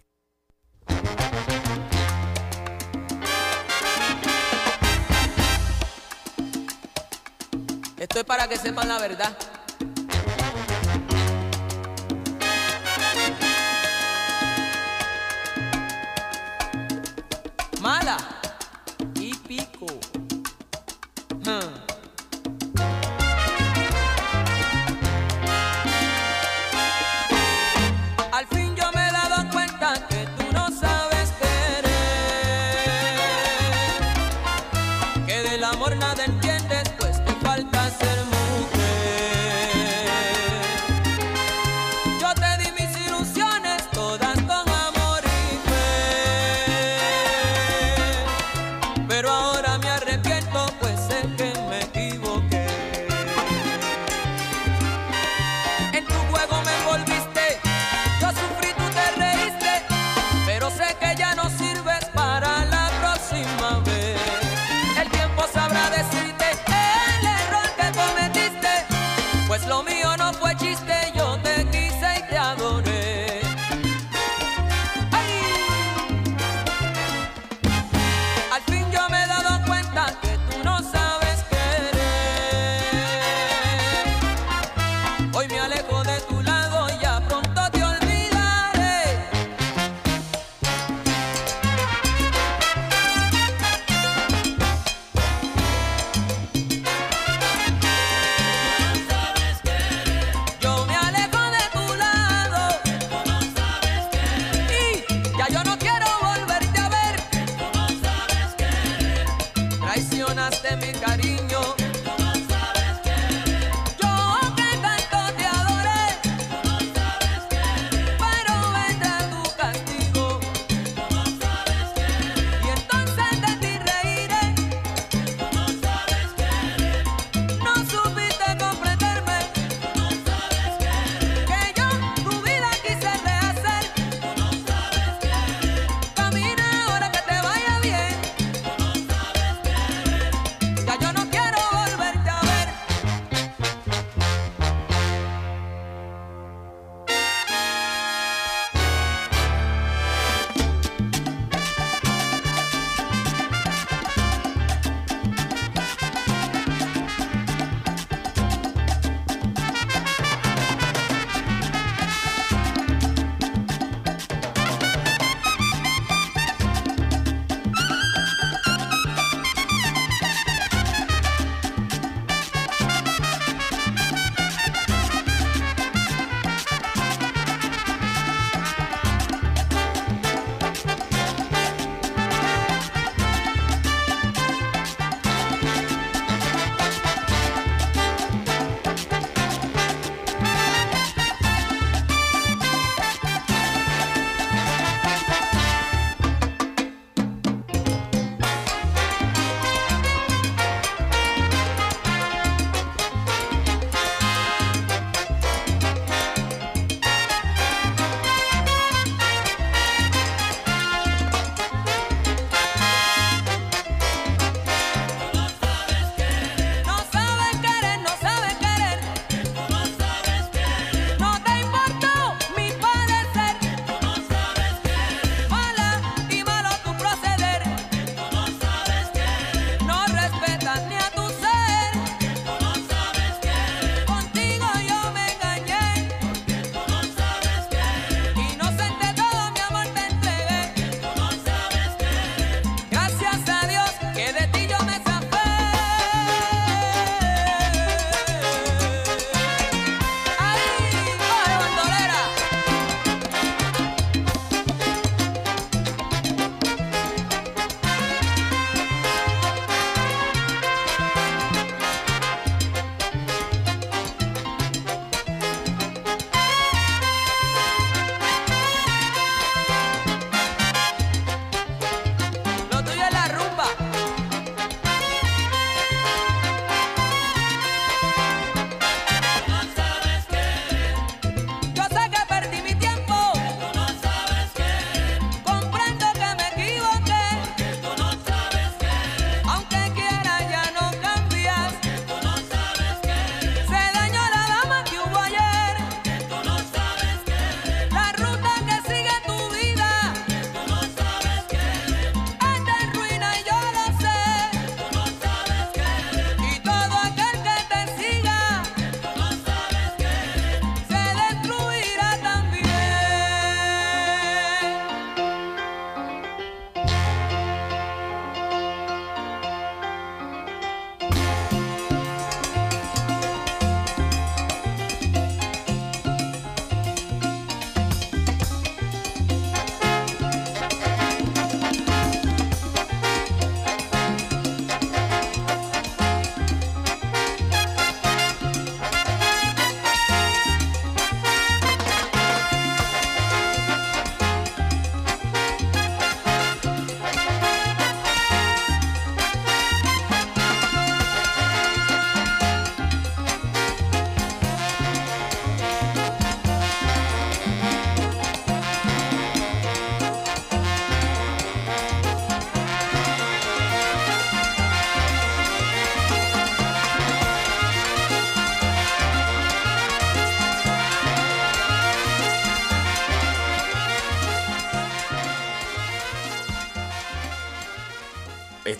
[8.00, 9.38] Esto es para que sepan la verdad.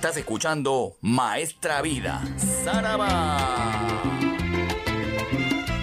[0.02, 2.24] Estás escuchando Maestra Vida.
[2.64, 4.02] Saraba.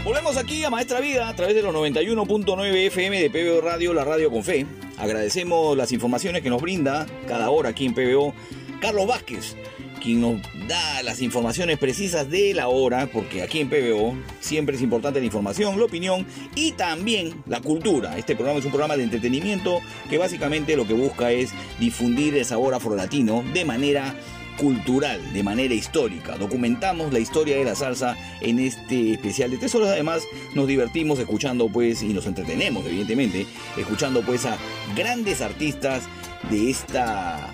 [0.02, 4.02] Volvemos aquí a Maestra Vida a través de los 91.9 FM de PBO Radio, la
[4.02, 4.66] radio con fe.
[4.96, 8.34] Agradecemos las informaciones que nos brinda cada hora aquí en PBO
[8.80, 9.56] Carlos Vázquez,
[10.02, 14.82] quien nos da las informaciones precisas de la hora, porque aquí en PBO siempre es
[14.82, 18.18] importante la información, la opinión y también la cultura.
[18.18, 19.80] Este programa es un programa de entretenimiento
[20.10, 24.14] que básicamente lo que busca es difundir el sabor afrolatino de manera
[24.58, 26.36] cultural, de manera histórica.
[26.36, 29.90] Documentamos la historia de la salsa en este especial de tres horas.
[29.90, 30.24] Además,
[30.54, 33.46] nos divertimos escuchando, pues, y nos entretenemos, evidentemente,
[33.76, 34.58] escuchando, pues, a
[34.96, 36.02] grandes artistas
[36.50, 37.50] de esta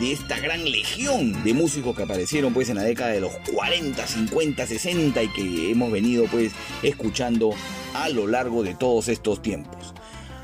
[0.00, 4.06] de esta gran legión de músicos que aparecieron pues en la década de los 40,
[4.06, 6.52] 50, 60 y que hemos venido pues
[6.84, 7.50] escuchando
[7.94, 9.94] a lo largo de todos estos tiempos.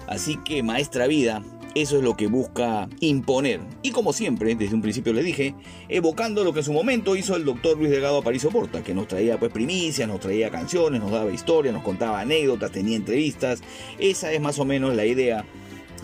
[0.09, 1.43] Así que Maestra Vida
[1.75, 3.61] eso es lo que busca imponer.
[3.83, 5.55] Y como siempre, desde un principio le dije,
[5.89, 9.09] evocando lo que en su momento hizo el doctor Luis Delgado Aparicio Porta, que nos
[9.09, 13.61] traía pues primicias, nos traía canciones, nos daba historia, nos contaba anécdotas, tenía entrevistas.
[13.99, 15.45] Esa es más o menos la idea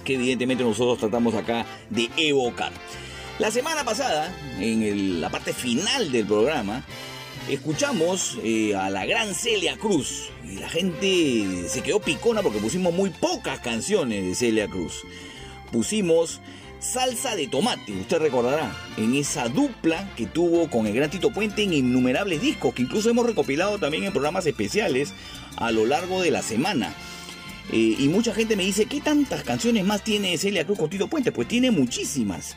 [0.04, 2.72] que evidentemente nosotros tratamos acá de evocar.
[3.38, 6.84] La semana pasada, en la parte final del programa,
[7.48, 10.30] escuchamos eh, a la gran Celia Cruz.
[10.46, 15.04] Y la gente se quedó picona porque pusimos muy pocas canciones de Celia Cruz.
[15.72, 16.40] Pusimos
[16.80, 21.62] Salsa de Tomate, usted recordará, en esa dupla que tuvo con el gran Tito Puente
[21.62, 25.12] en innumerables discos, que incluso hemos recopilado también en programas especiales
[25.56, 26.94] a lo largo de la semana.
[27.70, 31.08] Eh, y mucha gente me dice, ¿qué tantas canciones más tiene Celia Cruz con Tito
[31.08, 31.32] Puente?
[31.32, 32.56] Pues tiene muchísimas.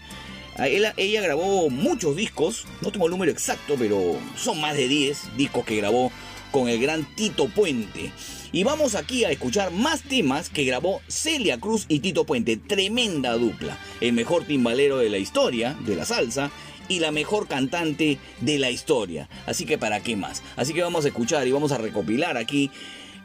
[0.57, 4.88] A ella, ella grabó muchos discos, no tengo el número exacto, pero son más de
[4.88, 6.11] 10 discos que grabó
[6.52, 8.11] con el gran Tito Puente.
[8.53, 12.55] Y vamos aquí a escuchar más temas que grabó Celia Cruz y Tito Puente.
[12.55, 13.80] Tremenda dupla.
[13.99, 16.51] El mejor timbalero de la historia, de la salsa,
[16.88, 19.27] y la mejor cantante de la historia.
[19.47, 20.43] Así que para qué más.
[20.55, 22.69] Así que vamos a escuchar y vamos a recopilar aquí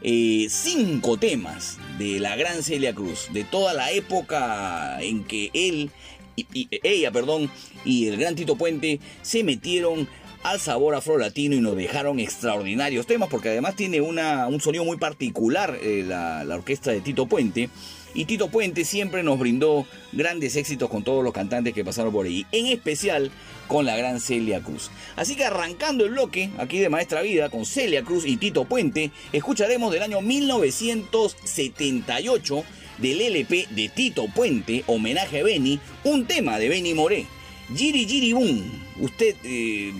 [0.01, 5.91] eh, cinco temas de la gran Celia Cruz, de toda la época en que él,
[6.37, 7.51] y, y- ella, perdón,
[7.85, 10.07] y el gran Tito Puente se metieron
[10.43, 14.97] al sabor afro-latino y nos dejaron extraordinarios temas, porque además tiene una, un sonido muy
[14.97, 17.69] particular eh, la, la orquesta de Tito Puente.
[18.15, 22.25] Y Tito Puente siempre nos brindó grandes éxitos con todos los cantantes que pasaron por
[22.25, 23.29] ahí, en especial
[23.67, 24.89] con la gran Celia Cruz.
[25.15, 29.11] Así que arrancando el bloque aquí de Maestra Vida con Celia Cruz y Tito Puente,
[29.31, 32.63] escucharemos del año 1978
[32.97, 37.27] del LP de Tito Puente, homenaje a Benny, un tema de Benny Moré.
[37.75, 38.63] Giri Giri Boom.
[38.99, 39.93] Usted eh,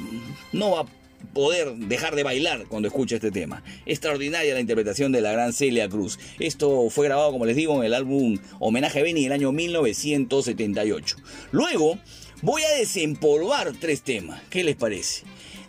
[0.52, 0.86] no va a
[1.34, 3.64] poder dejar de bailar cuando escuche este tema.
[3.86, 6.20] Extraordinaria la interpretación de la gran Celia Cruz.
[6.40, 11.18] Esto fue grabado, como les digo, en el álbum Homenaje a Benny el año 1978.
[11.52, 12.00] Luego
[12.42, 14.42] voy a desempolvar tres temas.
[14.50, 15.24] ¿Qué les parece?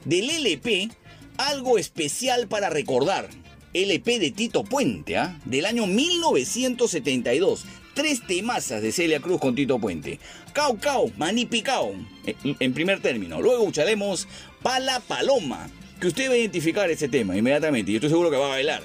[0.05, 0.89] Del LP,
[1.37, 3.29] algo especial para recordar.
[3.73, 5.39] LP de Tito Puente, ¿ah?
[5.45, 7.65] del año 1972.
[7.95, 10.19] Tres temazas de Celia Cruz con Tito Puente.
[10.53, 11.95] Cao Cao, Maní Picao,
[12.25, 13.41] en- primer término.
[13.41, 14.27] Luego escucharemos
[14.63, 15.69] Pala Paloma,
[16.01, 18.83] que usted va a identificar ese tema inmediatamente y estoy seguro que va a bailar.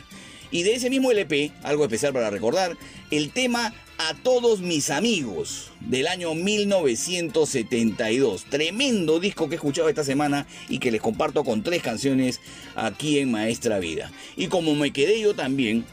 [0.51, 2.77] Y de ese mismo LP, algo especial para recordar,
[3.11, 8.43] el tema A todos mis amigos del año 1972.
[8.49, 12.41] Tremendo disco que he escuchado esta semana y que les comparto con tres canciones
[12.75, 14.11] aquí en Maestra Vida.
[14.35, 15.85] Y como me quedé yo también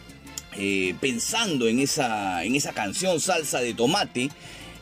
[0.59, 4.31] eh, pensando en esa, en esa canción Salsa de Tomate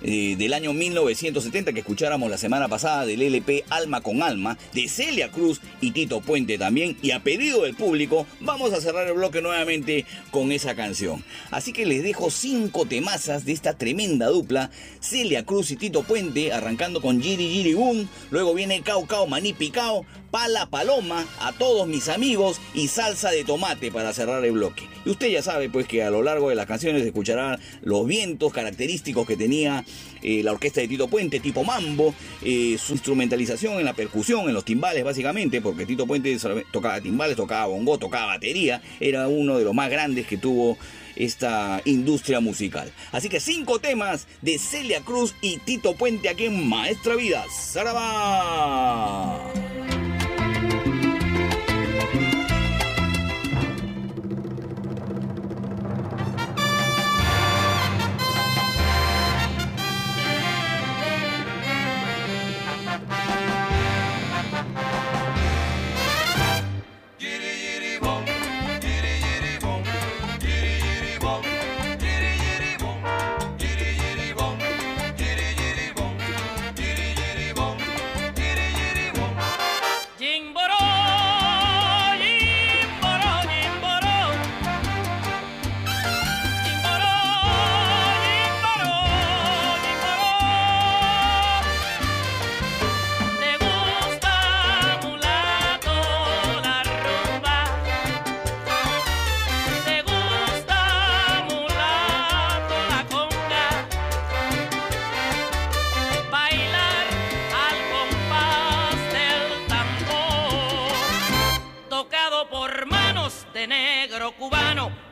[0.03, 4.89] eh, del año 1970 que escucháramos la semana pasada del LP Alma con Alma de
[4.89, 9.15] Celia Cruz y Tito Puente también y a pedido del público vamos a cerrar el
[9.15, 11.25] bloque nuevamente con esa canción.
[11.51, 14.71] Así que les dejo cinco temazas de esta tremenda dupla
[15.01, 19.53] Celia Cruz y Tito Puente arrancando con Giri Giri Boom, luego viene Cao Cao Maní
[19.53, 24.85] Picao, Pala Paloma, a todos mis amigos y salsa de tomate para cerrar el bloque.
[25.05, 28.53] Y usted ya sabe pues que a lo largo de las canciones escuchará los vientos
[28.53, 29.85] característicos que tenía
[30.23, 34.55] eh, la orquesta de Tito Puente, tipo mambo, eh, su instrumentalización en la percusión, en
[34.55, 36.37] los timbales básicamente, porque Tito Puente
[36.71, 40.79] tocaba timbales, tocaba bongo, tocaba batería, era uno de los más grandes que tuvo
[41.17, 42.93] esta industria musical.
[43.13, 47.45] Así que cinco temas de Celia Cruz y Tito Puente aquí en Maestra Vida.
[47.51, 49.41] ¡Saraba!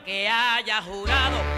[0.09, 1.58] que haya jurado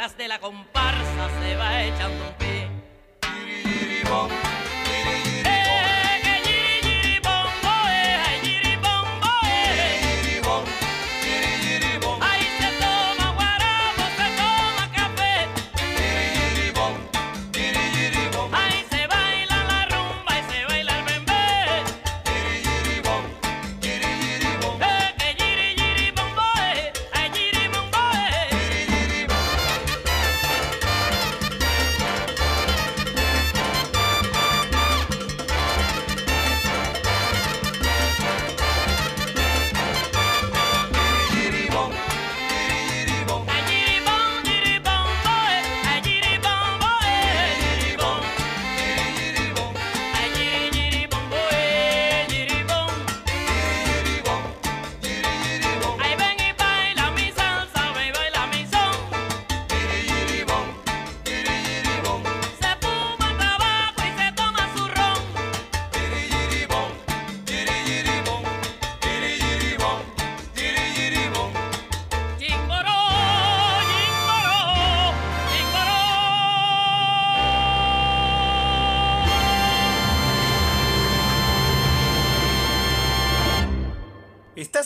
[0.00, 0.79] detrás de la compa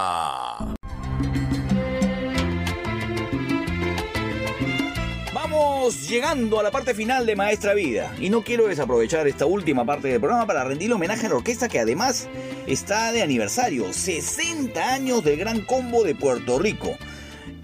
[5.33, 9.83] Vamos llegando a la parte final de Maestra Vida y no quiero desaprovechar esta última
[9.83, 12.29] parte del programa para rendirle homenaje a la orquesta que además
[12.67, 16.95] está de aniversario, 60 años del Gran Combo de Puerto Rico.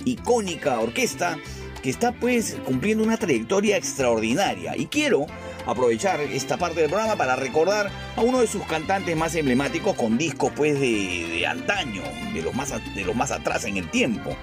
[0.04, 1.38] Icónica orquesta
[1.84, 5.28] que está pues cumpliendo una trayectoria extraordinaria y quiero
[5.66, 10.18] aprovechar esta parte del programa para recordar a uno de sus cantantes más emblemáticos con
[10.18, 12.02] discos pues de, de antaño,
[12.34, 14.36] de los, más, de los más atrás en el tiempo.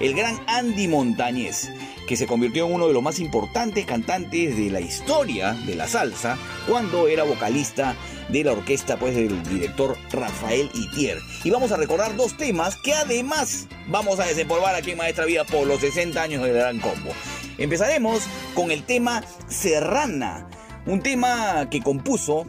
[0.00, 1.70] El gran Andy Montañez,
[2.06, 5.86] que se convirtió en uno de los más importantes cantantes de la historia de la
[5.86, 6.36] salsa
[6.68, 7.94] cuando era vocalista
[8.28, 11.18] de la orquesta pues del director Rafael Itier.
[11.44, 15.44] Y vamos a recordar dos temas que además vamos a desempolvar aquí en Maestra Vida
[15.44, 17.10] por los 60 años del Gran Combo.
[17.58, 18.22] Empezaremos
[18.54, 20.48] con el tema Serrana,
[20.86, 22.46] un tema que compuso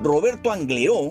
[0.00, 1.10] Roberto Angleró.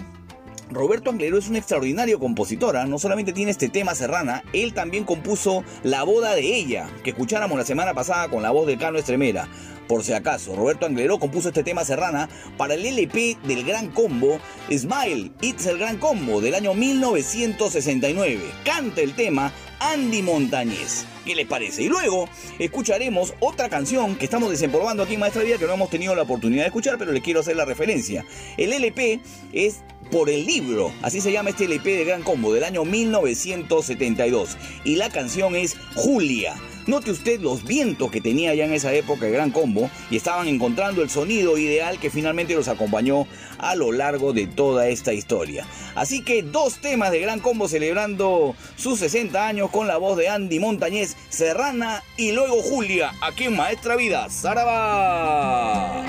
[0.70, 5.64] Roberto Angleró es una extraordinaria compositora, no solamente tiene este tema Serrana, él también compuso
[5.84, 9.48] La boda de ella, que escucháramos la semana pasada con la voz de Cano Estremera.
[9.88, 14.40] Por si acaso, Roberto Angleró compuso este tema Serrana para el LP del Gran Combo
[14.72, 18.40] Smile, It's el Gran Combo del año 1969.
[18.64, 19.52] Canta el tema
[19.84, 21.06] Andy Montañez.
[21.26, 21.84] ¿Qué les parece?
[21.84, 25.90] Y luego escucharemos otra canción que estamos desempolvando aquí en Maestra Vida que no hemos
[25.90, 28.26] tenido la oportunidad de escuchar, pero les quiero hacer la referencia.
[28.58, 29.20] El LP
[29.52, 34.58] es por el libro, así se llama este LP de Gran Combo del año 1972
[34.86, 36.56] y la canción es Julia.
[36.86, 40.48] Note usted los vientos que tenía ya en esa época el Gran Combo y estaban
[40.48, 43.26] encontrando el sonido ideal que finalmente los acompañó
[43.58, 45.66] a lo largo de toda esta historia.
[45.96, 50.28] Así que dos temas de Gran Combo celebrando sus 60 años con la voz de
[50.28, 56.04] Andy Montañez, Serrana y luego Julia, aquí en Maestra Vida, Saraba.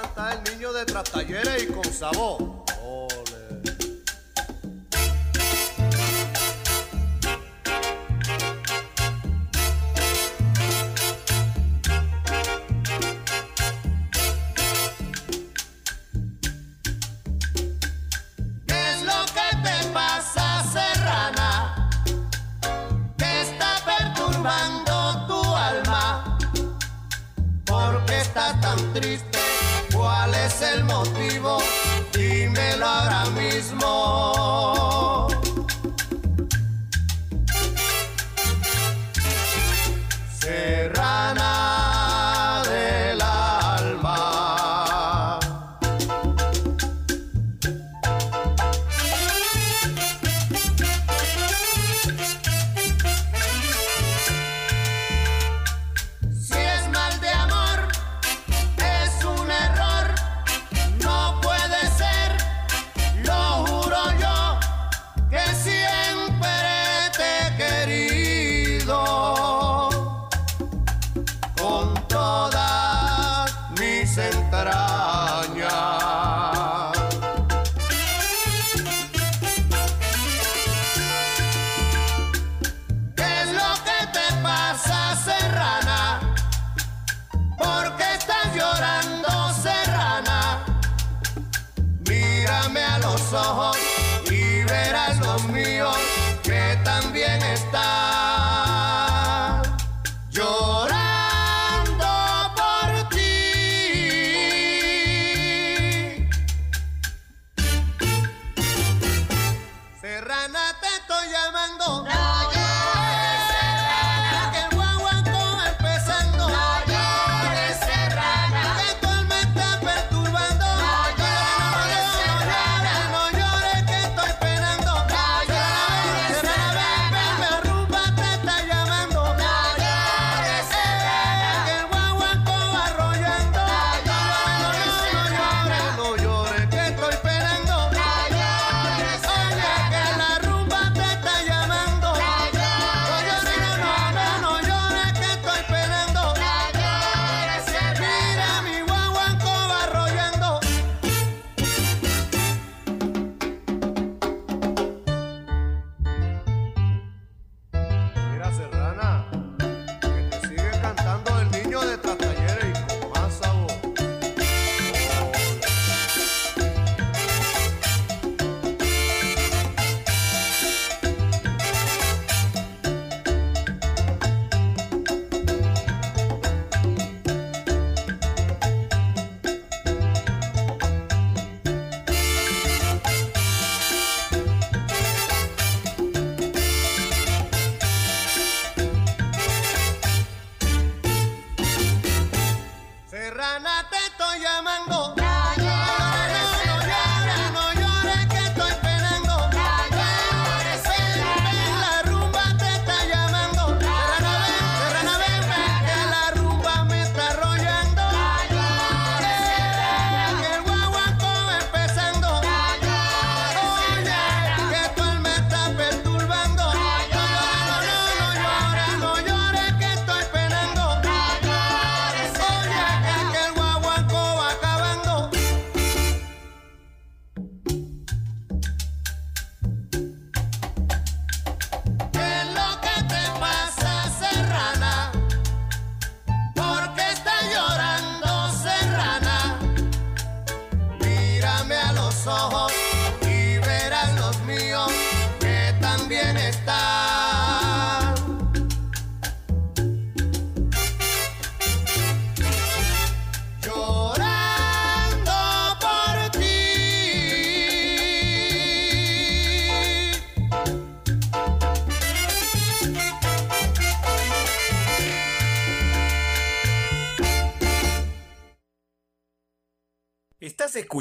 [0.00, 2.65] cantar el niño de tras talleres y con sabor.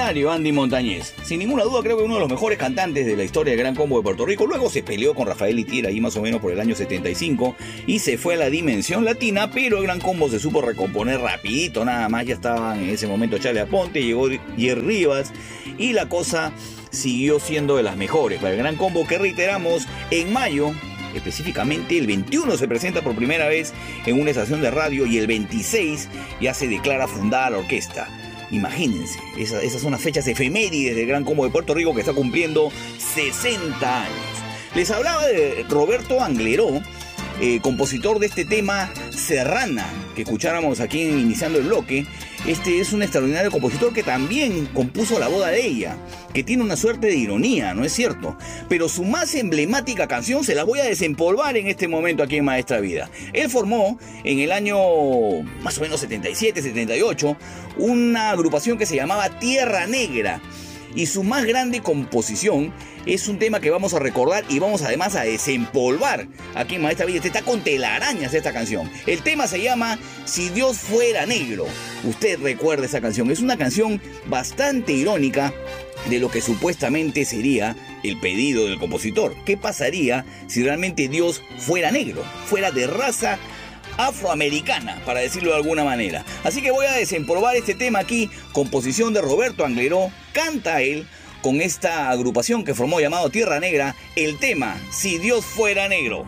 [0.00, 1.14] Andy Montañez.
[1.22, 3.76] Sin ninguna duda creo que uno de los mejores cantantes de la historia del Gran
[3.76, 4.44] Combo de Puerto Rico.
[4.44, 7.54] Luego se peleó con Rafael Itier ahí más o menos por el año 75
[7.86, 11.84] y se fue a la dimensión latina, pero el Gran Combo se supo recomponer rapidito,
[11.84, 15.32] nada más ya estaban en ese momento Chale Aponte, llegó Jerry Rivas
[15.78, 16.52] y la cosa
[16.90, 20.72] siguió siendo de las mejores para el Gran Combo que reiteramos en mayo
[21.14, 23.72] específicamente el 21 se presenta por primera vez
[24.06, 26.08] en una estación de radio y el 26
[26.40, 28.08] ya se declara fundada la orquesta.
[28.50, 32.12] Imagínense, esa- esas son las fechas efemérides del Gran Combo de Puerto Rico que está
[32.12, 32.70] cumpliendo
[33.14, 34.16] 60 años.
[34.74, 36.80] Les hablaba de Roberto Angleró,
[37.40, 42.06] eh, compositor de este tema Serrana, que escucháramos aquí iniciando el bloque.
[42.46, 45.96] Este es un extraordinario compositor que también compuso La boda de ella,
[46.34, 48.36] que tiene una suerte de ironía, ¿no es cierto?
[48.68, 52.44] Pero su más emblemática canción se la voy a desempolvar en este momento aquí en
[52.44, 53.08] Maestra Vida.
[53.32, 54.76] Él formó en el año
[55.62, 57.34] más o menos 77, 78,
[57.78, 60.42] una agrupación que se llamaba Tierra Negra.
[60.94, 62.72] Y su más grande composición
[63.06, 67.06] es un tema que vamos a recordar y vamos además a desempolvar aquí en Maestra.
[67.06, 68.90] Este está con telarañas esta canción.
[69.06, 71.66] El tema se llama Si Dios fuera negro.
[72.04, 73.30] Usted recuerda esa canción.
[73.30, 75.52] Es una canción bastante irónica
[76.08, 79.34] de lo que supuestamente sería el pedido del compositor.
[79.44, 83.38] ¿Qué pasaría si realmente Dios fuera negro, fuera de raza
[83.96, 86.24] afroamericana, para decirlo de alguna manera?
[86.44, 91.06] Así que voy a desempolvar este tema aquí, composición de Roberto Angleró, canta él
[91.42, 96.26] con esta agrupación que formó llamado Tierra Negra, el tema Si Dios fuera negro.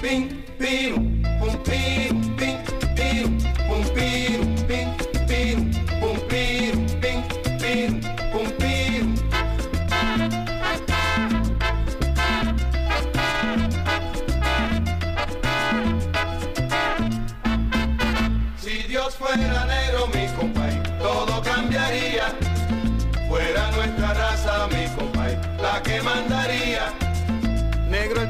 [0.00, 0.28] Pum,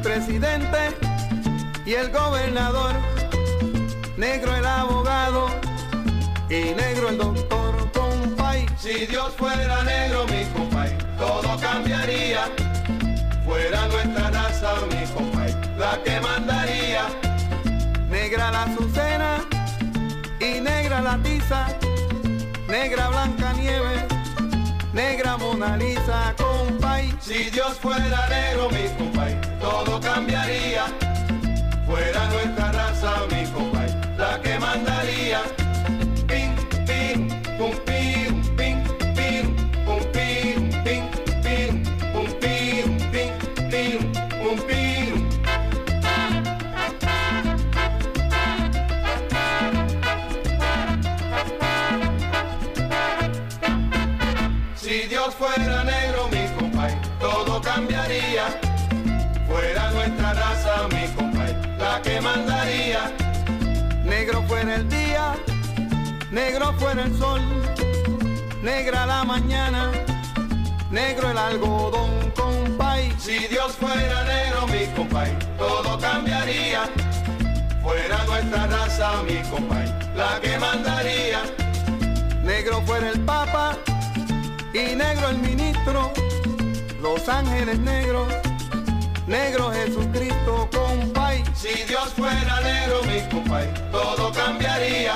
[0.01, 0.95] presidente
[1.85, 2.93] y el gobernador,
[4.17, 5.47] negro el abogado
[6.49, 8.65] y negro el doctor compay.
[8.77, 12.49] Si Dios fuera negro, mi compay, todo cambiaría.
[13.45, 17.03] Fuera nuestra raza, mi compay, la que mandaría.
[18.09, 19.45] Negra la azucena
[20.39, 21.67] y negra la tiza,
[22.67, 24.05] negra blanca nieve,
[24.93, 27.13] negra Mona Lisa compay.
[27.21, 29.20] Si Dios fuera negro, mi compay,
[29.71, 31.00] todo cambiaría.
[66.31, 67.41] Negro fuera el sol,
[68.63, 69.91] negra la mañana,
[70.89, 73.13] negro el algodón compay.
[73.19, 76.89] Si Dios fuera negro, mi compay, todo cambiaría.
[77.83, 81.41] Fuera nuestra raza, mi compay, la que mandaría.
[82.43, 83.77] Negro fuera el papa
[84.73, 86.11] y negro el ministro,
[87.01, 88.27] los ángeles negros,
[89.27, 91.43] negro Jesucristo compay.
[91.53, 95.15] Si Dios fuera negro, mi compay, todo cambiaría.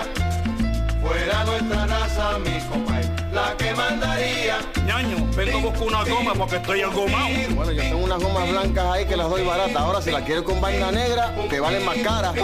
[1.05, 4.57] Fuera nuestra raza, mi compay, la que mandaría.
[4.87, 7.27] Ñaño, vengo a buscar una goma porque estoy engomado.
[7.53, 9.75] Bueno, yo tengo unas gomas blancas ahí que las doy baratas.
[9.75, 12.31] Ahora, si las quieres con vaina negra, que valen más caras.
[12.33, 12.43] Oye,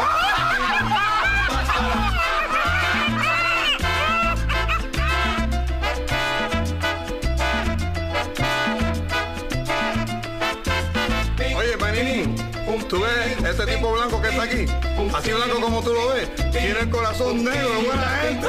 [12.91, 14.65] tú ves este tipo blanco que está aquí,
[15.15, 18.47] así blanco como tú lo ves, tiene el corazón negro, de buena gente.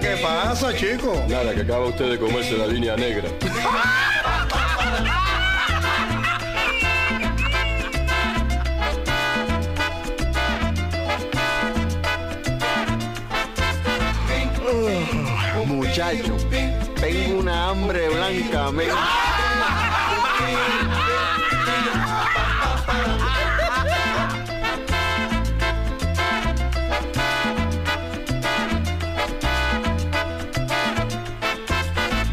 [0.00, 1.24] ¿qué pasa, chico?
[1.28, 3.28] Nada, que acaba usted de comerse la línea negra.
[15.98, 16.36] Muchacho,
[17.00, 18.88] tengo una hambre blanca, men.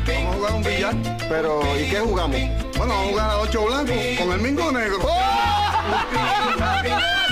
[0.05, 0.93] Vamos a jugar un billar.
[1.27, 2.37] Pero, ¿y qué jugamos?
[2.77, 4.99] Bueno, vamos a jugar a ocho blancos con el mingo negro.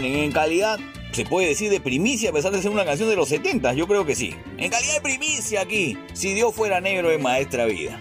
[0.00, 0.80] tienen, en calidad,
[1.12, 3.86] se puede decir de primicia a pesar de ser una canción de los 70, yo
[3.86, 4.34] creo que sí.
[4.56, 8.00] En calidad de primicia aquí, si Dios fuera negro en Maestra Vida.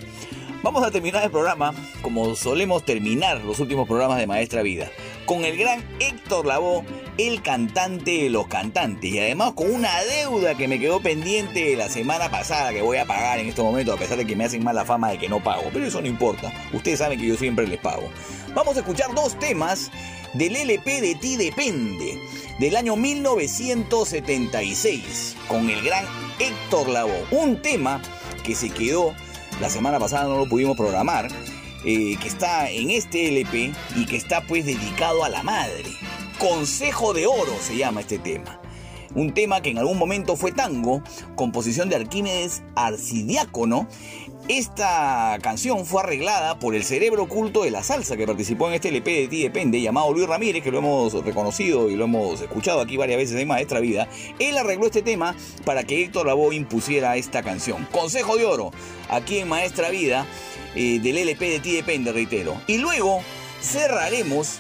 [0.64, 4.90] Vamos a terminar el programa como solemos terminar los últimos programas de Maestra Vida,
[5.26, 6.86] con el gran Héctor Lavoe,
[7.18, 11.90] el cantante de los cantantes, y además con una deuda que me quedó pendiente la
[11.90, 14.64] semana pasada que voy a pagar en estos momentos, a pesar de que me hacen
[14.64, 17.68] mala fama de que no pago, pero eso no importa, ustedes saben que yo siempre
[17.68, 18.10] les pago.
[18.54, 19.92] Vamos a escuchar dos temas
[20.34, 22.20] del LP de Ti Depende,
[22.60, 26.06] del año 1976, con el gran
[26.40, 28.02] Héctor Lavoe, un tema
[28.44, 29.14] que se quedó
[29.62, 31.28] la semana pasada no lo pudimos programar,
[31.86, 35.86] eh, que está en este LP y que está pues dedicado a la madre.
[36.40, 38.60] Consejo de Oro se llama este tema.
[39.14, 41.04] un tema que en algún momento fue tango,
[41.36, 43.88] composición de Arquímedes Arcidiácono.
[44.54, 48.90] Esta canción fue arreglada por el cerebro oculto de la salsa que participó en este
[48.90, 52.82] LP de Ti Depende, llamado Luis Ramírez, que lo hemos reconocido y lo hemos escuchado
[52.82, 54.10] aquí varias veces en Maestra Vida.
[54.40, 57.88] Él arregló este tema para que Héctor Lavoe impusiera esta canción.
[57.94, 58.72] Consejo de oro,
[59.08, 60.28] aquí en Maestra Vida,
[60.76, 62.60] eh, del LP de Ti Depende, reitero.
[62.68, 63.22] Y luego
[63.62, 64.60] cerraremos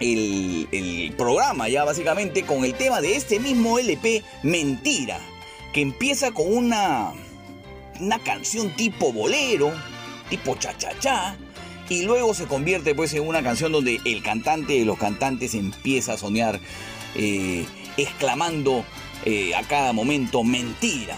[0.00, 5.18] el, el programa ya básicamente con el tema de este mismo LP, Mentira,
[5.72, 7.14] que empieza con una,
[8.00, 9.72] una canción tipo bolero,
[10.30, 11.36] tipo cha-cha-cha,
[11.88, 16.14] y luego se convierte pues en una canción donde el cantante de los cantantes empieza
[16.14, 16.60] a soñar
[17.14, 17.66] eh,
[17.96, 18.84] exclamando
[19.24, 21.16] eh, a cada momento mentira,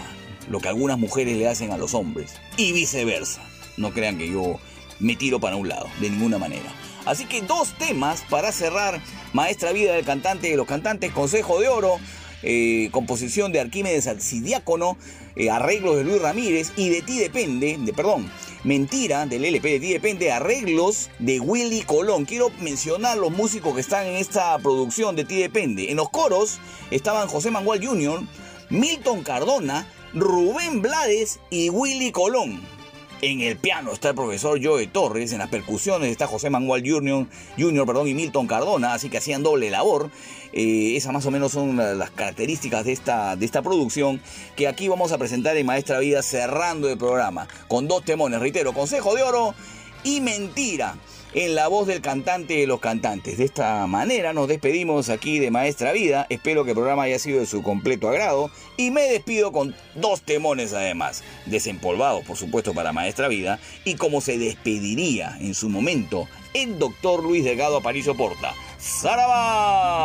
[0.49, 3.41] lo que algunas mujeres le hacen a los hombres, y viceversa.
[3.77, 4.59] No crean que yo
[4.99, 6.73] me tiro para un lado, de ninguna manera.
[7.05, 9.01] Así que dos temas para cerrar
[9.33, 11.99] Maestra Vida del Cantante de los Cantantes, Consejo de Oro,
[12.43, 14.97] eh, composición de Arquímedes Alcidiácono,
[15.37, 18.29] eh, arreglos de Luis Ramírez y de ti depende, de perdón,
[18.63, 22.25] Mentira del LP de ti depende, arreglos de Willy Colón.
[22.25, 25.89] Quiero mencionar los músicos que están en esta producción de ti depende.
[25.89, 26.59] En los coros
[26.91, 28.23] estaban José Mangual Jr.,
[28.69, 32.59] Milton Cardona, Rubén Blades y Willy Colón.
[33.21, 37.25] En el piano está el profesor Joe Torres, en las percusiones está José Manuel Jr.,
[37.57, 37.85] Jr.
[37.87, 40.11] perdón, y Milton Cardona, así que hacían doble labor.
[40.53, 44.21] Eh, esas más o menos son la- las características de esta, de esta producción
[44.55, 48.71] que aquí vamos a presentar en Maestra Vida cerrando el programa con dos temones, reitero,
[48.73, 49.55] Consejo de Oro
[50.03, 50.95] y Mentira
[51.33, 53.37] en la voz del cantante de los cantantes.
[53.37, 56.27] De esta manera nos despedimos aquí de Maestra Vida.
[56.29, 58.49] Espero que el programa haya sido de su completo agrado.
[58.77, 61.23] Y me despido con dos temones además.
[61.45, 63.59] Desempolvados, por supuesto, para Maestra Vida.
[63.83, 68.53] Y como se despediría en su momento el doctor Luis Delgado Aparicio Porta.
[68.79, 69.97] ¡Zaraba!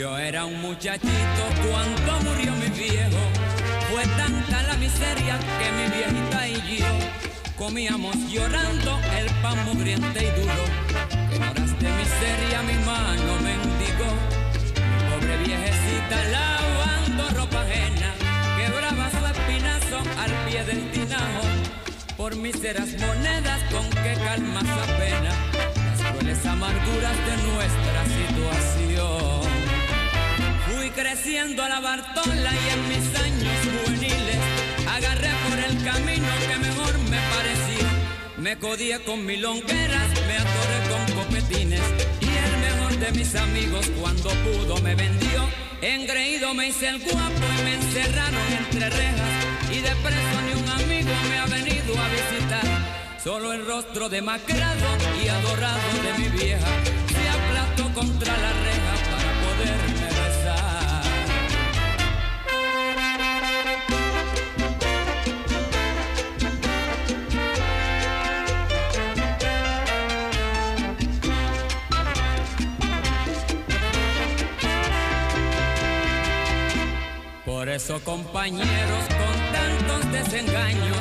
[0.00, 3.20] Yo era un muchachito cuando murió mi viejo.
[3.90, 6.86] Fue tanta la miseria que mi viejita y yo
[7.58, 10.64] comíamos llorando el pan mugriente y duro.
[11.34, 14.10] En horas de miseria mi mano mendigó.
[14.88, 18.14] Mi pobre viejecita lavando ropa ajena,
[18.56, 21.42] quebraba su espinazo al pie del tinajo.
[22.16, 25.34] Por míseras monedas con que calma su pena
[25.90, 29.39] las crueles amarguras de nuestra situación.
[30.94, 33.54] Creciendo a la Bartola y en mis años
[33.84, 34.38] juveniles
[34.88, 37.86] agarré por el camino que mejor me pareció.
[38.38, 41.80] Me codié con milongueras, me atoré con copetines
[42.20, 45.48] y el mejor de mis amigos cuando pudo me vendió.
[45.80, 49.30] Engreído me hice el guapo y me encerraron entre rejas
[49.70, 53.20] y de preso ni un amigo me ha venido a visitar.
[53.22, 54.86] Solo el rostro demacrado
[55.24, 56.68] y adorado de mi vieja
[57.08, 58.89] se aplastó contra la reja
[77.70, 80.98] eso, compañeros, con tantos desengaños,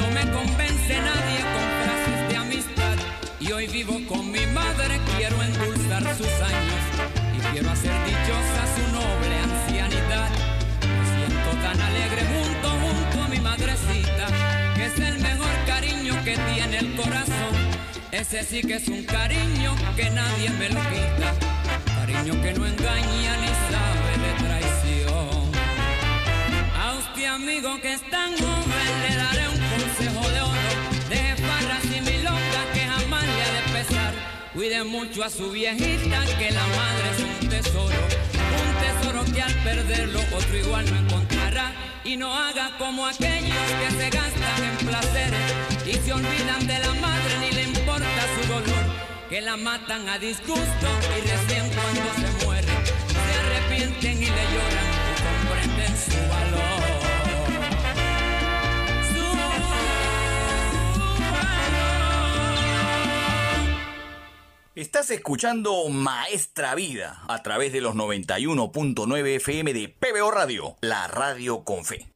[0.00, 2.96] no me convence nadie con frases de amistad.
[3.40, 6.82] Y hoy vivo con mi madre, quiero endulzar sus años
[7.36, 10.30] y quiero hacer dichosa su noble ancianidad.
[10.80, 14.26] Me siento tan alegre junto, junto a mi madrecita,
[14.76, 17.54] que es el mejor cariño que tiene el corazón.
[18.12, 21.34] Ese sí que es un cariño que nadie me lo quita,
[21.84, 24.07] cariño que no engaña ni sabe
[27.18, 30.70] Usted amigo que es tan joven le daré un consejo de oro.
[31.08, 34.14] Deje farras y milongas que jamás le ha de pesar.
[34.54, 37.98] Cuide mucho a su viejita que la madre es un tesoro.
[38.62, 41.72] Un tesoro que al perderlo otro igual no encontrará.
[42.04, 45.52] Y no haga como aquellos que se gastan en placeres
[45.86, 48.84] Y se olvidan de la madre ni le importa su dolor.
[49.28, 50.88] Que la matan a disgusto
[51.18, 54.87] y recién cuando se muere Se arrepienten y le lloran
[64.78, 71.64] Estás escuchando Maestra Vida a través de los 91.9 FM de PBO Radio, la radio
[71.64, 72.06] con fe.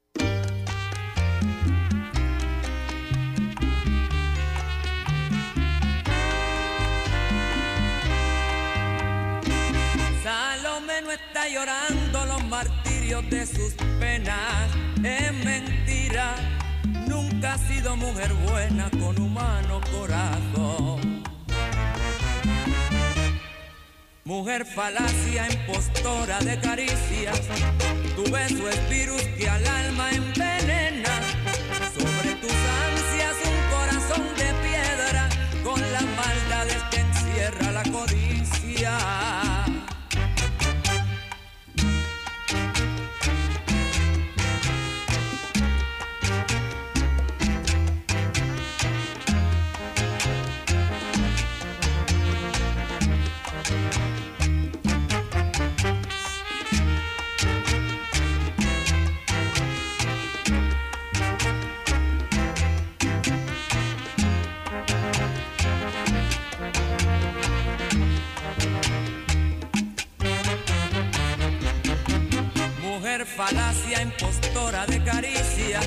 [11.10, 14.70] espera llorando los martirios de sus penas.
[15.02, 16.36] Es mentira,
[17.08, 21.21] nunca ha sido mujer buena con humano corazón.
[24.24, 27.40] Mujer falacia, impostora de caricias,
[28.14, 31.20] tu beso es virus que al alma envenena.
[31.92, 35.28] Sobre tus ansias un corazón de piedra,
[35.64, 39.31] con las maldades que encierra la codicia.
[73.20, 75.86] Falacia, impostora de caricias,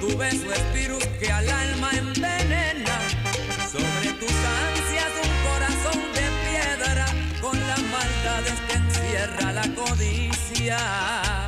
[0.00, 2.98] tu beso es virus que al alma envenena.
[3.70, 7.06] Sobre tus ansias un corazón de piedra,
[7.42, 11.47] con las maldades que encierra la codicia.